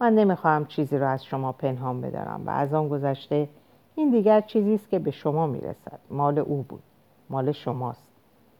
من 0.00 0.14
نمی‌خواهم 0.14 0.66
چیزی 0.66 0.98
را 0.98 1.08
از 1.08 1.24
شما 1.24 1.52
پنهان 1.52 2.00
بدارم 2.00 2.46
و 2.46 2.50
از 2.50 2.74
آن 2.74 2.88
گذشته 2.88 3.48
این 3.94 4.10
دیگر 4.10 4.40
چیزی 4.40 4.74
است 4.74 4.90
که 4.90 4.98
به 4.98 5.10
شما 5.10 5.46
می‌رسد. 5.46 5.98
مال 6.10 6.38
او 6.38 6.62
بود. 6.68 6.82
مال 7.30 7.52
شماست. 7.52 8.08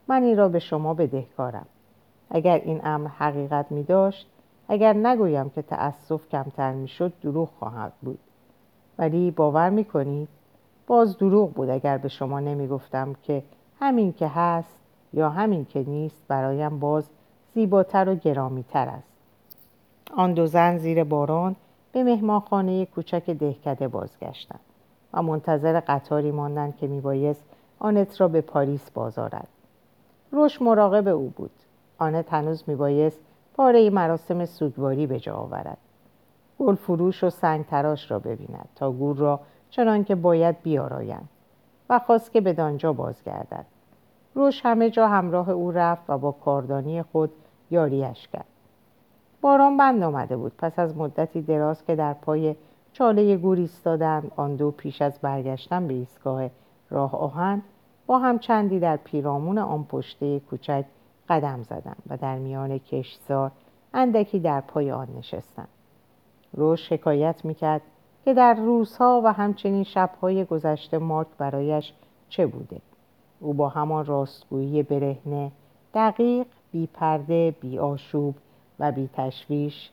من 0.07 0.23
این 0.23 0.37
را 0.37 0.49
به 0.49 0.59
شما 0.59 0.93
بدهکارم. 0.93 1.65
اگر 2.29 2.61
این 2.65 2.81
امر 2.83 3.07
حقیقت 3.07 3.71
می 3.71 3.83
داشت 3.83 4.27
اگر 4.67 4.93
نگویم 4.93 5.49
که 5.49 5.61
تأسف 5.61 6.29
کمتر 6.29 6.73
می‌شد 6.73 7.13
دروغ 7.21 7.49
خواهد 7.49 7.93
بود. 8.01 8.19
ولی 8.97 9.31
باور 9.31 9.69
می 9.69 9.85
کنید 9.85 10.29
باز 10.87 11.17
دروغ 11.17 11.53
بود 11.53 11.69
اگر 11.69 11.97
به 11.97 12.07
شما 12.07 12.39
نمی 12.39 12.67
گفتم 12.67 13.15
که 13.23 13.43
همین 13.79 14.13
که 14.13 14.27
هست 14.27 14.77
یا 15.13 15.29
همین 15.29 15.65
که 15.65 15.83
نیست 15.83 16.23
برایم 16.27 16.79
باز 16.79 17.09
زیباتر 17.53 18.09
و 18.09 18.15
گرامیتر 18.15 18.87
است. 18.87 19.13
آن 20.15 20.33
دو 20.33 20.45
زن 20.45 20.77
زیر 20.77 21.03
باران 21.03 21.55
به 21.91 22.03
مهمانخانه 22.03 22.85
کوچک 22.85 23.29
دهکده 23.29 23.87
بازگشتند 23.87 24.59
و 25.13 25.21
منتظر 25.21 25.79
قطاری 25.79 26.31
ماندند 26.31 26.77
که 26.77 26.87
میبایست 26.87 27.43
آنت 27.79 28.21
را 28.21 28.27
به 28.27 28.41
پاریس 28.41 28.91
بازارد. 28.91 29.47
روش 30.31 30.61
مراقب 30.61 31.07
او 31.07 31.29
بود. 31.29 31.51
آنت 31.97 32.33
هنوز 32.33 32.63
میبایست 32.67 33.19
پاره 33.53 33.89
مراسم 33.89 34.45
سوگواری 34.45 35.07
به 35.07 35.19
جا 35.19 35.35
آورد. 35.35 35.77
گل 36.59 36.75
فروش 36.75 37.23
و 37.23 37.29
سنگ 37.29 37.65
تراش 37.65 38.11
را 38.11 38.19
ببیند 38.19 38.69
تا 38.75 38.91
گور 38.91 39.17
را 39.17 39.39
چنان 39.69 40.03
که 40.03 40.15
باید 40.15 40.61
بیارایند 40.61 41.29
و 41.89 41.99
خواست 41.99 42.31
که 42.31 42.41
به 42.41 42.53
دانجا 42.53 42.93
بازگردد. 42.93 43.65
روش 44.35 44.65
همه 44.65 44.89
جا 44.89 45.07
همراه 45.07 45.49
او 45.49 45.71
رفت 45.71 46.09
و 46.09 46.17
با 46.17 46.31
کاردانی 46.31 47.01
خود 47.01 47.31
یاریش 47.71 48.27
کرد. 48.27 48.45
باران 49.41 49.77
بند 49.77 50.03
آمده 50.03 50.37
بود. 50.37 50.51
پس 50.57 50.79
از 50.79 50.97
مدتی 50.97 51.41
دراز 51.41 51.85
که 51.85 51.95
در 51.95 52.13
پای 52.13 52.55
چاله 52.93 53.37
گور 53.37 53.57
ایستادند 53.57 54.31
آن 54.35 54.55
دو 54.55 54.71
پیش 54.71 55.01
از 55.01 55.19
برگشتن 55.21 55.87
به 55.87 55.93
ایستگاه 55.93 56.49
راه 56.89 57.15
آهن 57.15 57.61
با 58.05 58.19
هم 58.19 58.39
چندی 58.39 58.79
در 58.79 58.97
پیرامون 58.97 59.57
آن 59.57 59.83
پشته 59.83 60.39
کوچک 60.39 60.85
قدم 61.29 61.63
زدند 61.63 62.03
و 62.09 62.17
در 62.17 62.37
میان 62.37 62.77
کشتزار 62.77 63.51
اندکی 63.93 64.39
در 64.39 64.61
پای 64.61 64.91
آن 64.91 65.07
نشستند. 65.17 65.67
روش 66.53 66.91
حکایت 66.91 67.45
می‌کرد 67.45 67.81
که 68.27 68.33
در 68.33 68.53
روزها 68.53 69.21
و 69.25 69.33
همچنین 69.33 69.83
شبهای 69.83 70.45
گذشته 70.45 70.97
مارک 70.97 71.27
برایش 71.37 71.93
چه 72.29 72.47
بوده. 72.47 72.81
او 73.39 73.53
با 73.53 73.69
همان 73.69 74.05
راستگویی 74.05 74.83
برهنه 74.83 75.51
دقیق 75.93 76.47
بی 76.71 76.87
پرده 76.87 77.55
بی 77.61 77.79
آشوب 77.79 78.35
و 78.79 78.91
بی 78.91 79.09
تشویش 79.13 79.91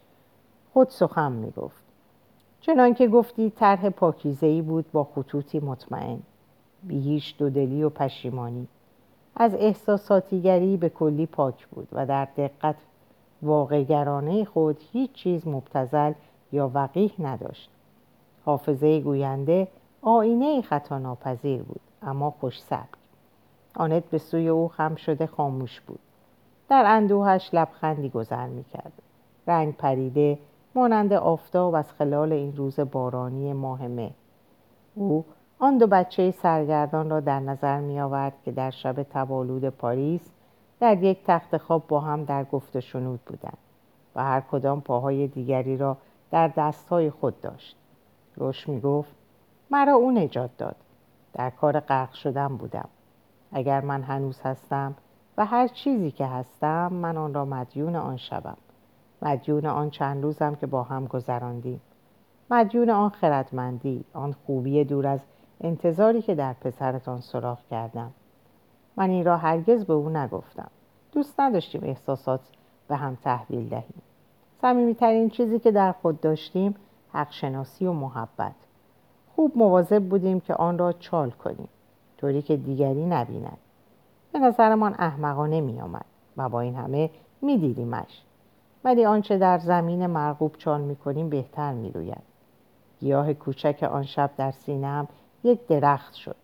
خود 0.72 0.88
سخن 0.88 1.32
می 1.32 1.50
گفت 1.50 1.84
چنان 2.60 2.94
که 2.94 3.08
گفتی 3.08 3.50
طرح 3.50 3.90
پاکیزهی 3.90 4.62
بود 4.62 4.92
با 4.92 5.04
خطوطی 5.04 5.60
مطمئن 5.60 6.18
بی 6.82 7.00
هیچ 7.00 7.38
دودلی 7.38 7.82
و 7.82 7.88
پشیمانی. 7.88 8.68
از 9.36 9.54
احساساتیگری 9.54 10.76
به 10.76 10.88
کلی 10.88 11.26
پاک 11.26 11.66
بود 11.66 11.88
و 11.92 12.06
در 12.06 12.28
دقت 12.36 12.76
واقعگرانه 13.42 14.44
خود 14.44 14.80
هیچ 14.92 15.12
چیز 15.12 15.48
مبتزل 15.48 16.12
یا 16.52 16.70
وقیح 16.74 17.12
نداشت. 17.18 17.73
حافظه 18.44 19.00
گوینده 19.00 19.68
آینه 20.02 20.62
خطا 20.62 20.98
ناپذیر 20.98 21.62
بود 21.62 21.80
اما 22.02 22.30
خوش 22.30 22.62
سبک 22.62 22.88
آنت 23.76 24.04
به 24.04 24.18
سوی 24.18 24.48
او 24.48 24.68
خم 24.68 24.94
شده 24.94 25.26
خاموش 25.26 25.80
بود. 25.80 25.98
در 26.68 26.84
اندوهش 26.86 27.50
لبخندی 27.52 28.08
گذر 28.08 28.46
می‌کرد. 28.46 28.92
رنگ 29.46 29.76
پریده 29.76 30.38
مانند 30.74 31.12
آفتاب 31.12 31.74
از 31.74 31.92
خلال 31.92 32.32
این 32.32 32.56
روز 32.56 32.80
بارانی 32.80 33.52
ماه 33.52 33.88
مه. 33.88 34.10
او 34.94 35.24
آن 35.58 35.78
دو 35.78 35.86
بچه 35.86 36.30
سرگردان 36.30 37.10
را 37.10 37.20
در 37.20 37.40
نظر 37.40 37.80
می 37.80 38.00
آورد 38.00 38.32
که 38.44 38.52
در 38.52 38.70
شب 38.70 39.02
تولود 39.02 39.68
پاریس 39.68 40.30
در 40.80 41.02
یک 41.02 41.18
تخت 41.26 41.56
خواب 41.56 41.86
با 41.88 42.00
هم 42.00 42.24
در 42.24 42.44
گفت 42.44 42.80
شنود 42.80 43.20
بودند 43.26 43.58
و 44.16 44.24
هر 44.24 44.40
کدام 44.40 44.80
پاهای 44.80 45.26
دیگری 45.26 45.76
را 45.76 45.96
در 46.30 46.48
دستهای 46.48 47.10
خود 47.10 47.40
داشت. 47.40 47.76
روش 48.36 48.68
می 48.68 48.80
گفت 48.80 49.14
مرا 49.70 49.92
او 49.92 50.10
نجات 50.10 50.50
داد. 50.58 50.76
در 51.32 51.50
کار 51.50 51.80
غرق 51.80 52.12
شدن 52.12 52.48
بودم. 52.48 52.88
اگر 53.52 53.80
من 53.80 54.02
هنوز 54.02 54.40
هستم 54.40 54.94
و 55.36 55.46
هر 55.46 55.68
چیزی 55.68 56.10
که 56.10 56.26
هستم 56.26 56.92
من 56.92 57.16
آن 57.16 57.34
را 57.34 57.44
مدیون 57.44 57.96
آن 57.96 58.16
شبم 58.16 58.56
مدیون 59.22 59.66
آن 59.66 59.90
چند 59.90 60.22
روزم 60.22 60.54
که 60.54 60.66
با 60.66 60.82
هم 60.82 61.06
گذراندیم. 61.06 61.80
مدیون 62.50 62.90
آن 62.90 63.10
خردمندی 63.10 64.04
آن 64.12 64.34
خوبی 64.46 64.84
دور 64.84 65.06
از 65.06 65.20
انتظاری 65.60 66.22
که 66.22 66.34
در 66.34 66.52
پسرتان 66.52 67.20
سراغ 67.20 67.58
کردم. 67.70 68.10
من 68.96 69.10
این 69.10 69.24
را 69.24 69.36
هرگز 69.36 69.84
به 69.84 69.92
او 69.92 70.08
نگفتم. 70.08 70.70
دوست 71.12 71.40
نداشتیم 71.40 71.84
احساسات 71.84 72.40
به 72.88 72.96
هم 72.96 73.18
تحویل 73.24 73.68
دهیم. 73.68 74.02
صمیمیترین 74.60 75.30
چیزی 75.30 75.58
که 75.58 75.70
در 75.70 75.92
خود 75.92 76.20
داشتیم 76.20 76.74
حق 77.14 77.30
شناسی 77.30 77.86
و 77.86 77.92
محبت. 77.92 78.54
خوب 79.36 79.52
مواظب 79.56 80.08
بودیم 80.08 80.40
که 80.40 80.54
آن 80.54 80.78
را 80.78 80.92
چال 80.92 81.30
کنیم. 81.30 81.68
طوری 82.18 82.42
که 82.42 82.56
دیگری 82.56 83.06
نبیند. 83.06 83.58
به 84.32 84.38
نظرمان 84.38 84.94
احمقانه 84.98 85.60
می 85.60 85.80
آمد 85.80 86.04
و 86.36 86.48
با 86.48 86.60
این 86.60 86.74
همه 86.74 87.10
می 87.42 87.58
دیدیمش 87.58 88.22
ولی 88.84 89.04
آنچه 89.04 89.38
در 89.38 89.58
زمین 89.58 90.06
مرغوب 90.06 90.56
چال 90.58 90.80
می 90.80 90.96
کنیم 90.96 91.28
بهتر 91.28 91.72
می 91.72 91.90
روید. 91.90 92.22
گیاه 93.00 93.34
کوچک 93.34 93.88
آن 93.92 94.02
شب 94.02 94.30
در 94.36 94.50
سینم 94.50 95.08
یک 95.44 95.66
درخت 95.66 96.14
شد. 96.14 96.36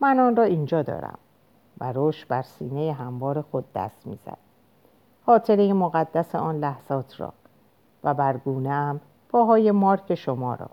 من 0.00 0.18
آن 0.18 0.36
را 0.36 0.44
اینجا 0.44 0.82
دارم 0.82 1.18
و 1.80 1.92
روش 1.92 2.24
بر 2.24 2.42
سینه 2.42 2.92
هموار 2.92 3.42
خود 3.42 3.64
دست 3.74 4.06
می‌زد. 4.06 4.38
خاطره 5.26 5.72
مقدس 5.72 6.34
آن 6.34 6.58
لحظات 6.58 7.20
را 7.20 7.32
و 8.04 8.14
بر 8.14 8.36
گونهام 8.36 9.00
پاهای 9.28 9.70
مارک 9.70 10.14
شما 10.14 10.54
را 10.54 10.68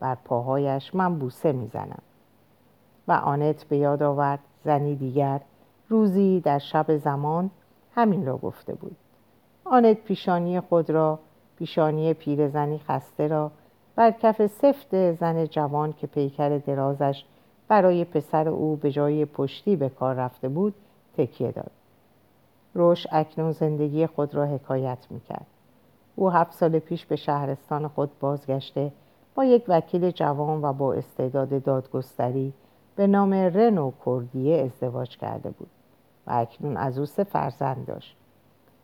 بر 0.00 0.14
پاهایش 0.14 0.94
من 0.94 1.18
بوسه 1.18 1.52
می‌زنم. 1.52 2.02
و 3.08 3.12
آنت 3.12 3.64
به 3.64 3.76
یاد 3.76 4.02
آورد 4.02 4.38
زنی 4.64 4.96
دیگر 4.96 5.40
روزی 5.88 6.40
در 6.40 6.58
شب 6.58 6.96
زمان 6.96 7.50
همین 7.94 8.26
را 8.26 8.36
گفته 8.36 8.74
بود. 8.74 8.96
آنت 9.64 9.96
پیشانی 9.96 10.60
خود 10.60 10.90
را 10.90 11.18
پیشانی 11.56 12.14
پیرزنی 12.14 12.78
خسته 12.78 13.28
را 13.28 13.50
بر 13.96 14.10
کف 14.10 14.46
سفت 14.46 15.12
زن 15.12 15.46
جوان 15.46 15.92
که 15.92 16.06
پیکر 16.06 16.58
درازش 16.58 17.24
برای 17.68 18.04
پسر 18.04 18.48
او 18.48 18.76
به 18.76 18.90
جای 18.90 19.24
پشتی 19.24 19.76
به 19.76 19.88
کار 19.88 20.14
رفته 20.14 20.48
بود 20.48 20.74
تکیه 21.16 21.52
داد. 21.52 21.70
روش 22.74 23.06
اکنون 23.12 23.52
زندگی 23.52 24.06
خود 24.06 24.34
را 24.34 24.44
حکایت 24.44 24.98
می‌کرد. 25.10 25.46
او 26.16 26.30
هفت 26.30 26.52
سال 26.52 26.78
پیش 26.78 27.06
به 27.06 27.16
شهرستان 27.16 27.88
خود 27.88 28.10
بازگشته 28.20 28.92
با 29.34 29.44
یک 29.44 29.64
وکیل 29.68 30.10
جوان 30.10 30.64
و 30.64 30.72
با 30.72 30.92
استعداد 30.92 31.62
دادگستری 31.62 32.52
به 32.96 33.06
نام 33.06 33.34
رنو 33.34 33.92
کردیه 34.06 34.62
ازدواج 34.64 35.16
کرده 35.16 35.50
بود 35.50 35.68
و 36.26 36.30
اکنون 36.32 36.76
از 36.76 36.98
او 36.98 37.06
سه 37.06 37.24
فرزند 37.24 37.86
داشت. 37.86 38.16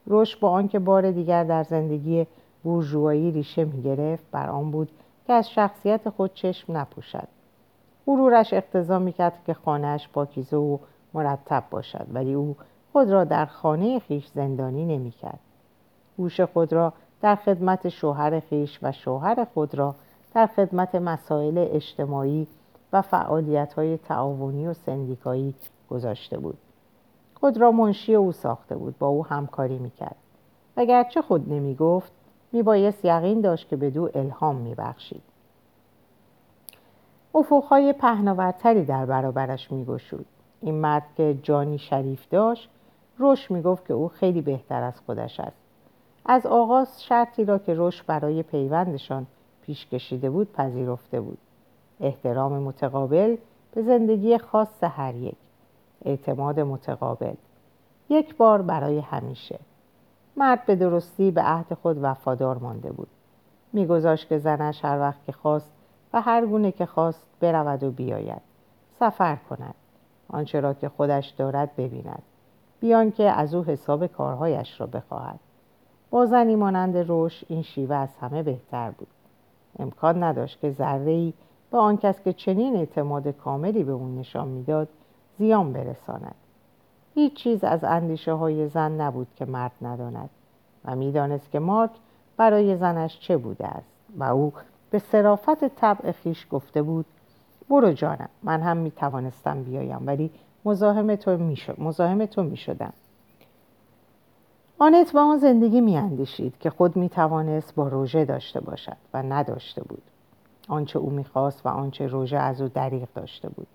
روش 0.06 0.36
با 0.36 0.50
آنکه 0.50 0.78
بار 0.78 1.10
دیگر 1.10 1.44
در 1.44 1.62
زندگی 1.62 2.26
بورژوایی 2.62 3.30
ریشه 3.30 3.64
می‌گرفت 3.64 4.24
بر 4.30 4.48
آن 4.48 4.70
بود 4.70 4.90
که 5.26 5.32
از 5.32 5.50
شخصیت 5.50 6.10
خود 6.10 6.34
چشم 6.34 6.76
نپوشد. 6.76 7.28
غرورش 8.06 8.52
اقتضا 8.52 8.98
می‌کرد 8.98 9.44
که 9.46 9.54
خانهاش 9.54 10.08
پاکیزه 10.08 10.56
و 10.56 10.78
مرتب 11.14 11.64
باشد 11.70 12.06
ولی 12.12 12.34
او 12.34 12.56
خود 12.92 13.10
را 13.10 13.24
در 13.24 13.46
خانه 13.46 13.98
خیش 13.98 14.26
زندانی 14.26 14.84
نمی‌کرد. 14.84 15.40
گوش 16.16 16.40
خود 16.40 16.72
را 16.72 16.92
در 17.22 17.36
خدمت 17.36 17.88
شوهر 17.88 18.40
خیش 18.40 18.78
و 18.82 18.92
شوهر 18.92 19.46
خود 19.54 19.74
را 19.74 19.94
در 20.34 20.46
خدمت 20.46 20.94
مسائل 20.94 21.68
اجتماعی 21.70 22.46
و 22.92 23.02
فعالیت 23.02 23.74
های 23.74 23.96
تعاونی 23.96 24.66
و 24.66 24.74
سندیکایی 24.74 25.54
گذاشته 25.90 26.38
بود. 26.38 26.58
خود 27.34 27.56
را 27.56 27.72
منشی 27.72 28.14
او 28.14 28.32
ساخته 28.32 28.76
بود 28.76 28.98
با 28.98 29.06
او 29.06 29.26
همکاری 29.26 29.78
می‌کرد. 29.78 30.16
و 30.76 30.84
گرچه 30.84 31.22
خود 31.22 31.52
نمی‌گفت 31.52 32.12
میبایست 32.52 33.04
یقین 33.04 33.40
داشت 33.40 33.68
که 33.68 33.76
به 33.76 33.90
دو 33.90 34.10
الهام 34.14 34.56
میبخشید. 34.56 35.22
افقهای 37.34 37.92
پهناورتری 37.92 38.84
در 38.84 39.06
برابرش 39.06 39.72
میگشود. 39.72 40.26
این 40.60 40.74
مرد 40.74 41.06
که 41.16 41.38
جانی 41.42 41.78
شریف 41.78 42.28
داشت 42.28 42.68
روش 43.18 43.50
می‌گفت 43.50 43.86
که 43.86 43.94
او 43.94 44.08
خیلی 44.08 44.40
بهتر 44.40 44.82
از 44.82 45.00
خودش 45.06 45.40
است. 45.40 45.61
از 46.26 46.46
آغاز 46.46 47.02
شرطی 47.02 47.44
را 47.44 47.58
که 47.58 47.74
روش 47.74 48.02
برای 48.02 48.42
پیوندشان 48.42 49.26
پیش 49.62 49.86
کشیده 49.86 50.30
بود 50.30 50.52
پذیرفته 50.52 51.20
بود. 51.20 51.38
احترام 52.00 52.52
متقابل 52.52 53.36
به 53.74 53.82
زندگی 53.82 54.38
خاص 54.38 54.84
هر 54.84 55.14
یک. 55.14 55.36
اعتماد 56.04 56.60
متقابل. 56.60 57.34
یک 58.08 58.36
بار 58.36 58.62
برای 58.62 58.98
همیشه. 58.98 59.58
مرد 60.36 60.66
به 60.66 60.76
درستی 60.76 61.30
به 61.30 61.42
عهد 61.42 61.74
خود 61.74 61.98
وفادار 62.02 62.58
مانده 62.58 62.92
بود. 62.92 63.08
میگذاشت 63.72 64.28
که 64.28 64.38
زنش 64.38 64.84
هر 64.84 64.98
وقت 64.98 65.24
که 65.24 65.32
خواست 65.32 65.70
و 66.12 66.20
هر 66.20 66.46
گونه 66.46 66.72
که 66.72 66.86
خواست 66.86 67.26
برود 67.40 67.82
و 67.82 67.90
بیاید. 67.90 68.42
سفر 68.98 69.36
کند. 69.50 69.74
آنچه 70.28 70.60
را 70.60 70.74
که 70.74 70.88
خودش 70.88 71.28
دارد 71.28 71.76
ببیند. 71.76 72.22
بیان 72.80 73.10
که 73.10 73.24
از 73.24 73.54
او 73.54 73.64
حساب 73.64 74.06
کارهایش 74.06 74.80
را 74.80 74.86
بخواهد. 74.86 75.40
با 76.12 76.26
زنی 76.26 76.56
مانند 76.56 76.96
روش 76.96 77.44
این 77.48 77.62
شیوه 77.62 77.96
از 77.96 78.08
همه 78.20 78.42
بهتر 78.42 78.90
بود. 78.90 79.08
امکان 79.78 80.22
نداشت 80.22 80.60
که 80.60 80.70
ذره 80.70 81.32
به 81.70 81.78
آن 81.78 81.96
کس 81.96 82.20
که 82.20 82.32
چنین 82.32 82.76
اعتماد 82.76 83.28
کاملی 83.28 83.84
به 83.84 83.92
اون 83.92 84.18
نشان 84.18 84.48
می‌داد 84.48 84.88
زیان 85.38 85.72
برساند. 85.72 86.34
هیچ 87.14 87.34
چیز 87.34 87.64
از 87.64 87.84
اندیشه 87.84 88.32
های 88.32 88.68
زن 88.68 89.00
نبود 89.00 89.26
که 89.36 89.44
مرد 89.44 89.72
نداند 89.82 90.30
و 90.84 90.96
می‌دانست 90.96 91.50
که 91.50 91.58
مارک 91.58 91.90
برای 92.36 92.76
زنش 92.76 93.20
چه 93.20 93.36
بوده 93.36 93.66
است 93.66 93.92
و 94.18 94.24
او 94.24 94.52
به 94.90 94.98
صرافت 94.98 95.64
طبع 95.64 96.12
خیش 96.12 96.46
گفته 96.50 96.82
بود 96.82 97.06
برو 97.70 97.92
جانم 97.92 98.28
من 98.42 98.60
هم 98.60 98.76
می 98.76 98.90
توانستم 98.90 99.62
بیایم 99.62 100.06
ولی 100.06 100.30
مزاحم 100.64 101.14
تو 101.14 101.36
می, 101.36 101.58
مزاحم 101.78 102.26
تو 102.26 102.42
می 102.42 102.56
شدم 102.56 102.92
آنت 104.78 105.12
با 105.12 105.20
آن 105.20 105.38
زندگی 105.38 105.80
می 105.80 105.96
اندیشید 105.96 106.58
که 106.58 106.70
خود 106.70 106.96
می 106.96 107.08
توانست 107.08 107.74
با 107.74 107.88
روژه 107.88 108.24
داشته 108.24 108.60
باشد 108.60 108.96
و 109.14 109.22
نداشته 109.22 109.82
بود. 109.82 110.02
آنچه 110.68 110.98
او 110.98 111.10
می‌خواست 111.10 111.66
و 111.66 111.68
آنچه 111.68 112.06
روژه 112.06 112.36
از 112.36 112.60
او 112.60 112.68
دریغ 112.68 113.08
داشته 113.14 113.48
بود. 113.48 113.66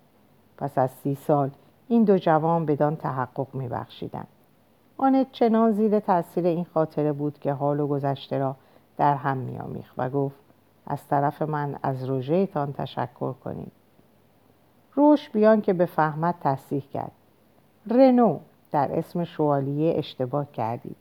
پس 0.58 0.78
از 0.78 0.92
سی 0.92 1.16
سال 1.16 1.50
این 1.88 2.04
دو 2.04 2.18
جوان 2.18 2.66
بدان 2.66 2.96
تحقق 2.96 3.48
میبخشیدند. 3.54 4.28
آنت 4.98 5.32
چنان 5.32 5.72
زیر 5.72 6.00
تاثیر 6.00 6.46
این 6.46 6.66
خاطره 6.74 7.14
بود 7.14 7.40
که 7.40 7.54
حال 7.54 7.80
و 7.80 7.88
گذشته 7.88 8.38
را 8.38 8.56
در 8.98 9.16
هم 9.16 9.38
میآمیخت 9.38 9.94
و 9.98 10.10
گفت 10.10 10.40
از 10.88 11.08
طرف 11.08 11.42
من 11.42 11.76
از 11.84 12.06
روژهتان 12.06 12.74
تشکر 12.74 13.34
کنید. 13.34 13.72
روش 14.94 15.30
بیان 15.30 15.62
که 15.62 15.74
به 15.74 15.86
فهمت 15.86 16.36
تصدیح 16.42 16.84
کرد. 16.94 17.12
رنو 17.92 18.40
در 18.72 18.90
اسم 18.92 19.24
شوالیه 19.24 19.98
اشتباه 19.98 20.52
کردید. 20.52 20.98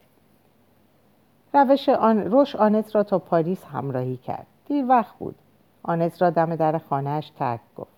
روش 1.54 1.88
آن 1.88 2.18
روش 2.18 2.56
آنت 2.56 2.96
را 2.96 3.02
تا 3.02 3.18
پاریس 3.18 3.64
همراهی 3.64 4.16
کرد. 4.16 4.46
دیر 4.66 4.86
وقت 4.88 5.14
بود. 5.18 5.34
آنت 5.82 6.22
را 6.22 6.30
دم 6.30 6.56
در 6.56 6.78
خانهاش 6.78 7.30
ترک 7.30 7.60
گفت. 7.76 7.96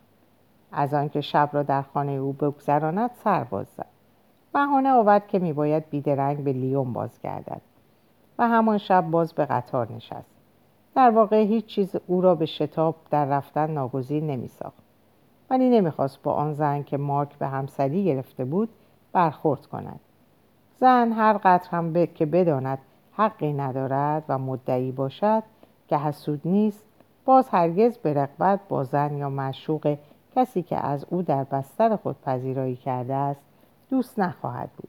از 0.72 0.94
آنکه 0.94 1.20
شب 1.20 1.50
را 1.52 1.62
در 1.62 1.82
خانه 1.82 2.12
او 2.12 2.32
بگذراند 2.32 3.10
سر 3.24 3.44
باز 3.44 3.66
زد. 3.66 3.86
بهانه 4.52 4.90
آورد 4.90 5.28
که 5.28 5.38
میباید 5.38 5.90
بیدرنگ 5.90 6.44
به 6.44 6.52
لیون 6.52 6.92
بازگردد 6.92 7.60
و 8.38 8.48
همان 8.48 8.78
شب 8.78 9.10
باز 9.10 9.32
به 9.32 9.44
قطار 9.46 9.92
نشست. 9.92 10.34
در 10.94 11.10
واقع 11.10 11.36
هیچ 11.36 11.66
چیز 11.66 11.96
او 12.06 12.20
را 12.20 12.34
به 12.34 12.46
شتاب 12.46 12.96
در 13.10 13.24
رفتن 13.24 13.70
ناگزیر 13.70 14.22
نمیساخت. 14.24 14.82
ولی 15.50 15.70
نمی‌خواست 15.70 16.22
با 16.22 16.32
آن 16.32 16.52
زن 16.52 16.82
که 16.82 16.96
مارک 16.96 17.38
به 17.38 17.46
همسری 17.46 18.04
گرفته 18.04 18.44
بود 18.44 18.68
برخورد 19.12 19.66
کند. 19.66 20.00
زن 20.80 21.12
هر 21.12 21.32
قدر 21.32 21.68
هم 21.70 22.06
که 22.06 22.26
بداند 22.26 22.78
حقی 23.12 23.52
ندارد 23.52 24.24
و 24.28 24.38
مدعی 24.38 24.92
باشد 24.92 25.42
که 25.88 25.98
حسود 25.98 26.40
نیست 26.44 26.84
باز 27.24 27.48
هرگز 27.48 27.98
به 27.98 28.14
رقبت 28.14 28.60
با 28.68 28.84
زن 28.84 29.16
یا 29.16 29.30
معشوق 29.30 29.96
کسی 30.36 30.62
که 30.62 30.76
از 30.76 31.06
او 31.10 31.22
در 31.22 31.44
بستر 31.44 31.96
خود 31.96 32.16
پذیرایی 32.22 32.76
کرده 32.76 33.14
است 33.14 33.40
دوست 33.90 34.18
نخواهد 34.18 34.70
بود. 34.76 34.88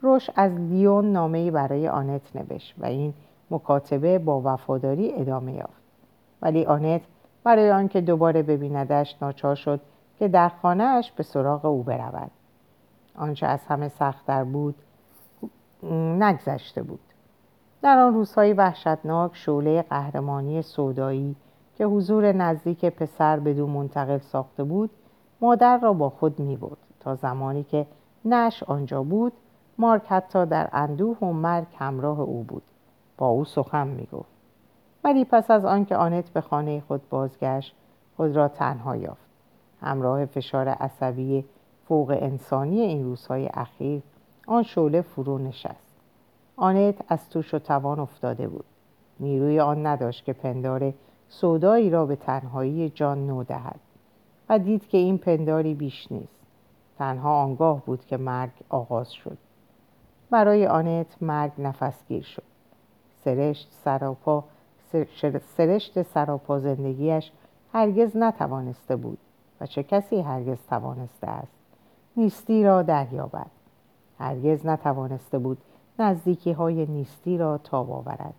روش 0.00 0.30
از 0.36 0.52
لیون 0.52 1.12
نامه‌ای 1.12 1.50
برای 1.50 1.88
آنت 1.88 2.36
نوشت 2.36 2.74
و 2.78 2.86
این 2.86 3.14
مکاتبه 3.50 4.18
با 4.18 4.40
وفاداری 4.44 5.12
ادامه 5.14 5.52
یافت. 5.52 5.82
ولی 6.42 6.64
آنت 6.64 7.00
برای 7.44 7.70
آنکه 7.70 8.00
دوباره 8.00 8.42
ببیندش 8.42 9.16
ناچار 9.22 9.54
شد 9.54 9.80
که 10.18 10.28
در 10.28 10.48
خانهاش 10.48 11.12
به 11.12 11.22
سراغ 11.22 11.64
او 11.64 11.82
برود. 11.82 12.30
آنچه 13.16 13.46
از 13.46 13.60
همه 13.68 13.88
سختتر 13.88 14.44
بود 14.44 14.74
نگذشته 16.18 16.82
بود. 16.82 17.00
در 17.82 17.98
آن 17.98 18.14
روزهای 18.14 18.52
وحشتناک 18.52 19.36
شعله 19.36 19.82
قهرمانی 19.82 20.62
سودایی 20.62 21.36
که 21.76 21.84
حضور 21.84 22.32
نزدیک 22.32 22.84
پسر 22.84 23.40
بدون 23.40 23.70
منتقل 23.70 24.18
ساخته 24.18 24.64
بود 24.64 24.90
مادر 25.40 25.78
را 25.78 25.92
با 25.92 26.10
خود 26.10 26.38
می 26.38 26.56
بود 26.56 26.78
تا 27.00 27.14
زمانی 27.14 27.62
که 27.62 27.86
نش 28.24 28.62
آنجا 28.62 29.02
بود 29.02 29.32
مارک 29.78 30.02
حتی 30.08 30.46
در 30.46 30.68
اندوه 30.72 31.18
و 31.18 31.32
مرگ 31.32 31.66
همراه 31.78 32.20
او 32.20 32.42
بود. 32.42 32.62
با 33.18 33.26
او 33.26 33.44
سخن 33.44 33.86
می 33.86 34.08
گفت 34.12 34.34
ولی 35.04 35.24
پس 35.24 35.50
از 35.50 35.64
آنکه 35.64 35.96
آنت 35.96 36.30
به 36.30 36.40
خانه 36.40 36.82
خود 36.88 37.08
بازگشت 37.10 37.76
خود 38.16 38.36
را 38.36 38.48
تنها 38.48 38.96
یافت. 38.96 39.24
همراه 39.80 40.26
فشار 40.26 40.68
عصبی 40.68 41.44
فوق 41.88 42.18
انسانی 42.20 42.80
این 42.80 43.04
روزهای 43.04 43.50
اخیر 43.54 44.02
آن 44.46 44.62
شعله 44.62 45.02
فرو 45.02 45.38
نشست. 45.38 45.94
آنت 46.56 46.94
از 47.08 47.28
توش 47.28 47.54
و 47.54 47.58
توان 47.58 47.98
افتاده 47.98 48.48
بود. 48.48 48.64
نیروی 49.20 49.60
آن 49.60 49.86
نداشت 49.86 50.24
که 50.24 50.32
پندار 50.32 50.92
سودایی 51.28 51.90
را 51.90 52.06
به 52.06 52.16
تنهایی 52.16 52.90
جان 52.90 53.26
نو 53.26 53.44
دهد 53.44 53.80
و 54.48 54.58
دید 54.58 54.88
که 54.88 54.98
این 54.98 55.18
پنداری 55.18 55.74
بیش 55.74 56.12
نیست. 56.12 56.40
تنها 56.98 57.42
آنگاه 57.42 57.84
بود 57.84 58.06
که 58.06 58.16
مرگ 58.16 58.52
آغاز 58.68 59.12
شد. 59.12 59.38
برای 60.30 60.66
آنت 60.66 61.16
مرگ 61.20 61.52
نفسگیر 61.58 62.22
شد. 62.22 62.42
سرشت 63.24 63.68
سراپا 63.84 64.44
سرشت 65.56 66.02
سراپا 66.02 66.58
زندگیش 66.58 67.32
هرگز 67.72 68.16
نتوانسته 68.16 68.96
بود 68.96 69.18
و 69.60 69.66
چه 69.66 69.82
کسی 69.82 70.20
هرگز 70.20 70.58
توانسته 70.68 71.26
است؟ 71.26 71.63
نیستی 72.16 72.64
را 72.64 72.82
دریابد. 72.82 73.50
هرگز 74.18 74.66
نتوانسته 74.66 75.38
بود 75.38 75.58
نزدیکی 75.98 76.52
های 76.52 76.86
نیستی 76.86 77.38
را 77.38 77.58
تاب 77.58 77.92
آورد. 77.92 78.34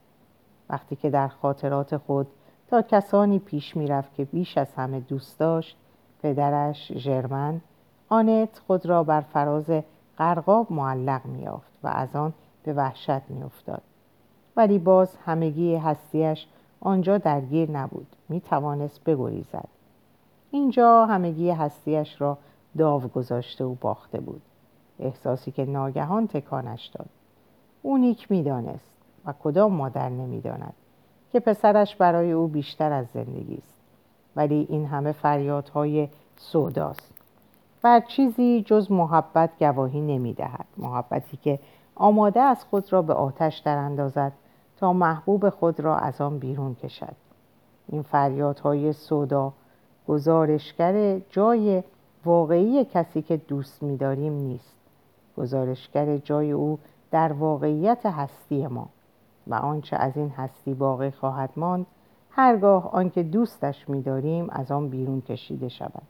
وقتی 0.69 0.95
که 0.95 1.09
در 1.09 1.27
خاطرات 1.27 1.97
خود 1.97 2.27
تا 2.67 2.81
کسانی 2.81 3.39
پیش 3.39 3.77
می‌رفت 3.77 4.13
که 4.13 4.25
بیش 4.25 4.57
از 4.57 4.73
همه 4.73 4.99
دوست 4.99 5.39
داشت 5.39 5.77
پدرش 6.23 6.91
ژرمن 6.93 7.61
آنت 8.09 8.61
خود 8.67 8.85
را 8.85 9.03
بر 9.03 9.21
فراز 9.21 9.65
قرقاب 10.17 10.71
معلق 10.71 11.25
میافت 11.25 11.71
و 11.83 11.87
از 11.87 12.15
آن 12.15 12.33
به 12.63 12.73
وحشت 12.73 13.29
میافتاد. 13.29 13.81
ولی 14.57 14.79
باز 14.79 15.15
همگی 15.25 15.75
هستیش 15.75 16.47
آنجا 16.79 17.17
درگیر 17.17 17.71
نبود. 17.71 18.07
می 18.29 18.41
توانست 18.41 19.03
بگریزد. 19.03 19.67
اینجا 20.51 21.05
همگی 21.05 21.49
هستیش 21.49 22.21
را 22.21 22.37
داو 22.77 23.01
گذاشته 23.01 23.65
و 23.65 23.75
باخته 23.81 24.19
بود. 24.19 24.41
احساسی 24.99 25.51
که 25.51 25.65
ناگهان 25.65 26.27
تکانش 26.27 26.87
داد. 26.87 27.09
او 27.81 27.97
نیک 27.97 28.31
می‌دانست 28.31 28.91
و 29.25 29.33
کدام 29.43 29.73
مادر 29.73 30.09
نمی‌داند 30.09 30.73
که 31.31 31.39
پسرش 31.39 31.95
برای 31.95 32.31
او 32.31 32.47
بیشتر 32.47 32.91
از 32.91 33.05
زندگی 33.13 33.57
است. 33.57 33.73
ولی 34.35 34.67
این 34.69 34.85
همه 34.85 35.11
فریادهای 35.11 36.09
سوداست. 36.37 37.13
بر 37.81 37.99
چیزی 37.99 38.63
جز 38.67 38.91
محبت 38.91 39.49
گواهی 39.59 40.01
نمی‌دهد. 40.01 40.65
محبتی 40.77 41.37
که 41.37 41.59
آماده 41.95 42.39
از 42.39 42.63
خود 42.63 42.93
را 42.93 43.01
به 43.01 43.13
آتش 43.13 43.57
در 43.57 43.77
اندازد 43.77 44.31
تا 44.77 44.93
محبوب 44.93 45.49
خود 45.49 45.79
را 45.79 45.97
از 45.97 46.21
آن 46.21 46.39
بیرون 46.39 46.75
کشد. 46.75 47.15
این 47.87 48.01
فریادهای 48.01 48.93
سودا 48.93 49.53
گزارشگر 50.07 51.19
جای 51.19 51.83
واقعی 52.25 52.85
کسی 52.85 53.21
که 53.21 53.37
دوست 53.37 53.83
می‌داریم 53.83 54.33
نیست. 54.33 54.75
گزارشگر 55.37 56.17
جای 56.17 56.51
او 56.51 56.79
در 57.11 57.33
واقعیت 57.33 58.05
هستی 58.05 58.67
ما. 58.67 58.89
و 59.47 59.55
آنچه 59.55 59.95
از 59.95 60.17
این 60.17 60.29
هستی 60.29 60.73
باقی 60.73 61.11
خواهد 61.11 61.49
ماند 61.55 61.85
هرگاه 62.31 62.91
آنکه 62.91 63.23
دوستش 63.23 63.89
می‌داریم 63.89 64.49
از 64.49 64.71
آن 64.71 64.89
بیرون 64.89 65.21
کشیده 65.21 65.69
شود. 65.69 66.03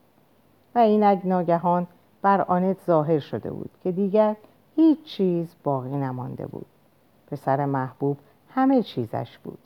و 0.76 0.80
اینک 0.80 1.22
ناگهان 1.24 1.88
بر 2.22 2.42
آنت 2.42 2.78
ظاهر 2.86 3.20
شده 3.20 3.52
بود 3.52 3.70
که 3.84 3.92
دیگر 3.92 4.36
هیچ 4.76 5.04
چیز 5.04 5.56
باقی 5.64 5.98
نمانده 5.98 6.48
بود. 6.48 6.66
پسر 7.32 7.66
محبوب 7.66 8.18
همه 8.50 8.84
چیزش 8.84 9.38
بود. 9.38 9.60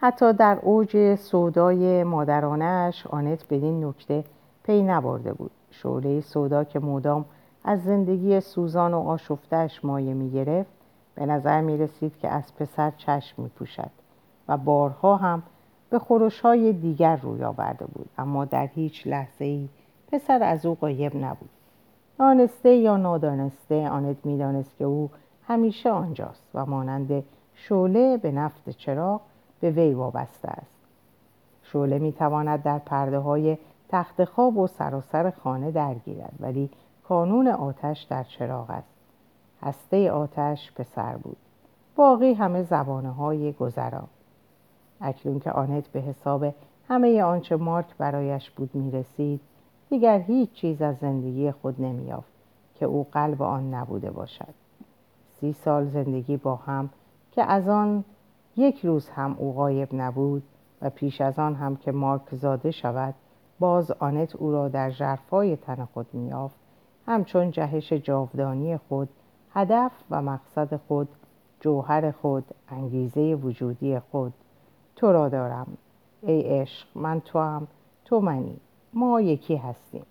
حتی 0.00 0.32
در 0.32 0.58
اوج 0.62 1.14
سودای 1.14 2.04
مادرانش 2.04 3.06
آنت 3.06 3.44
بدین 3.50 3.84
نکته 3.84 4.24
پی 4.62 4.82
نبرده 4.82 5.32
بود. 5.32 5.50
شعله 5.70 6.20
سودا 6.20 6.64
که 6.64 6.78
مدام 6.78 7.24
از 7.64 7.84
زندگی 7.84 8.40
سوزان 8.40 8.94
و 8.94 8.98
آشفتش 8.98 9.84
مایه 9.84 10.14
می 10.14 10.30
گرفت 10.30 10.70
به 11.14 11.26
نظر 11.26 11.60
می 11.60 11.78
رسید 11.78 12.18
که 12.18 12.28
از 12.28 12.56
پسر 12.56 12.90
چشم 12.90 13.42
می 13.42 13.48
پوشد 13.48 13.90
و 14.48 14.56
بارها 14.56 15.16
هم 15.16 15.42
به 15.90 15.98
خورش 15.98 16.40
های 16.40 16.72
دیگر 16.72 17.16
روی 17.16 17.44
آورده 17.44 17.86
بود. 17.86 18.08
اما 18.18 18.44
در 18.44 18.66
هیچ 18.66 19.06
لحظه 19.06 19.44
ای 19.44 19.68
پسر 20.12 20.42
از 20.42 20.66
او 20.66 20.74
قایب 20.74 21.16
نبود. 21.16 21.50
دانسته 22.18 22.74
یا 22.74 22.96
نادانسته 22.96 23.88
آنت 23.88 24.16
می‌دانست 24.24 24.76
که 24.76 24.84
او 24.84 25.10
همیشه 25.42 25.90
آنجاست 25.90 26.44
و 26.54 26.66
مانند 26.66 27.24
شعله 27.54 28.16
به 28.16 28.32
نفت 28.32 28.70
چراغ 28.70 29.20
به 29.60 29.70
وی 29.70 29.94
وابسته 29.94 30.48
است. 30.48 30.78
شعله 31.62 31.98
می‌تواند 31.98 32.62
در 32.62 32.78
پرده 32.78 33.18
های 33.18 33.58
تخت 33.88 34.24
خواب 34.24 34.58
و 34.58 34.66
سراسر 34.66 35.30
خانه 35.30 35.70
درگیرد 35.70 36.32
ولی 36.40 36.70
کانون 37.08 37.48
آتش 37.48 38.02
در 38.02 38.24
چراغ 38.24 38.70
است. 38.70 38.94
هسته 39.62 40.10
آتش 40.10 40.72
پسر 40.72 41.16
بود. 41.16 41.36
باقی 41.96 42.32
همه 42.34 42.62
زبانه 42.62 43.10
های 43.10 43.52
گذرا. 43.52 44.02
اکنون 45.00 45.40
که 45.40 45.50
آنت 45.52 45.88
به 45.88 46.00
حساب 46.00 46.54
همه 46.88 47.22
آنچه 47.22 47.56
مارک 47.56 47.96
برایش 47.98 48.50
بود 48.50 48.74
می‌رسید 48.74 49.40
دیگر 49.90 50.18
هیچ 50.18 50.52
چیز 50.52 50.82
از 50.82 50.96
زندگی 50.96 51.50
خود 51.50 51.82
نمیافت 51.82 52.32
که 52.74 52.86
او 52.86 53.06
قلب 53.12 53.42
آن 53.42 53.74
نبوده 53.74 54.10
باشد. 54.10 54.54
سی 55.40 55.52
سال 55.52 55.84
زندگی 55.84 56.36
با 56.36 56.56
هم 56.56 56.90
که 57.32 57.42
از 57.42 57.68
آن 57.68 58.04
یک 58.58 58.86
روز 58.86 59.08
هم 59.08 59.36
او 59.38 59.52
غایب 59.52 59.88
نبود 59.92 60.42
و 60.82 60.90
پیش 60.90 61.20
از 61.20 61.38
آن 61.38 61.54
هم 61.54 61.76
که 61.76 61.92
مارک 61.92 62.34
زاده 62.34 62.70
شود 62.70 63.14
باز 63.58 63.90
آنت 63.90 64.36
او 64.36 64.52
را 64.52 64.68
در 64.68 64.90
جرفای 64.90 65.56
تن 65.56 65.84
خود 65.84 66.06
میافت 66.12 66.56
همچون 67.06 67.50
جهش 67.50 67.92
جاودانی 67.92 68.76
خود 68.76 69.08
هدف 69.52 69.92
و 70.10 70.22
مقصد 70.22 70.76
خود 70.76 71.08
جوهر 71.60 72.10
خود 72.10 72.44
انگیزه 72.68 73.34
وجودی 73.34 73.98
خود. 73.98 74.32
تو 74.96 75.12
را 75.12 75.28
دارم. 75.28 75.76
ای 76.22 76.42
عشق 76.42 76.86
من 76.94 77.20
تو 77.20 77.38
هم 77.38 77.66
تو 78.04 78.20
منی. 78.20 78.56
ما 78.92 79.20
یکی 79.20 79.56
هستیم. 79.56 80.06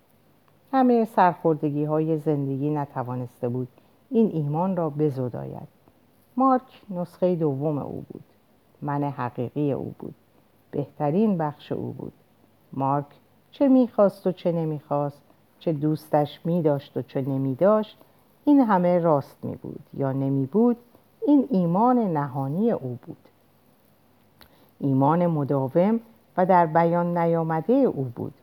همه 0.72 1.04
سرخوردگی 1.04 1.84
های 1.84 2.18
زندگی 2.18 2.70
نتوانسته 2.70 3.48
بود 3.48 3.68
این 4.10 4.30
ایمان 4.32 4.76
را 4.76 4.90
بزداید. 4.90 5.68
مارک 6.36 6.82
نسخه 6.90 7.36
دوم 7.36 7.78
او 7.78 8.04
بود. 8.08 8.24
من 8.82 9.04
حقیقی 9.04 9.72
او 9.72 9.94
بود. 9.98 10.14
بهترین 10.70 11.38
بخش 11.38 11.72
او 11.72 11.92
بود. 11.92 12.12
مارک 12.72 13.06
چه 13.50 13.68
می‌خواست 13.68 14.26
و 14.26 14.32
چه 14.32 14.52
نمی‌خواست 14.52 15.22
چه 15.58 15.72
دوستش 15.72 16.40
میداشت 16.44 16.96
و 16.96 17.02
چه 17.02 17.20
نمیداشت 17.20 17.98
این 18.44 18.60
همه 18.60 18.98
راست 18.98 19.36
می 19.42 19.56
بود 19.56 19.80
یا 19.94 20.12
نمی 20.12 20.46
بود 20.46 20.76
این 21.26 21.48
ایمان 21.50 21.98
نهانی 21.98 22.72
او 22.72 22.98
بود. 23.06 23.16
ایمان 24.80 25.26
مداوم 25.26 26.00
و 26.36 26.46
در 26.46 26.66
بیان 26.66 27.18
نیامده 27.18 27.72
او 27.72 28.12
بود. 28.16 28.34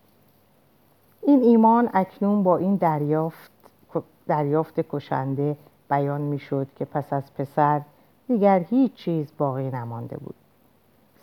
این 1.21 1.41
ایمان 1.41 1.89
اکنون 1.93 2.43
با 2.43 2.57
این 2.57 2.75
دریافت, 2.75 3.51
دریافت 4.27 4.79
کشنده 4.89 5.57
بیان 5.89 6.21
می 6.21 6.39
شد 6.39 6.67
که 6.75 6.85
پس 6.85 7.13
از 7.13 7.33
پسر 7.33 7.81
دیگر 8.27 8.59
هیچ 8.59 8.93
چیز 8.93 9.31
باقی 9.37 9.71
نمانده 9.71 10.17
بود. 10.17 10.35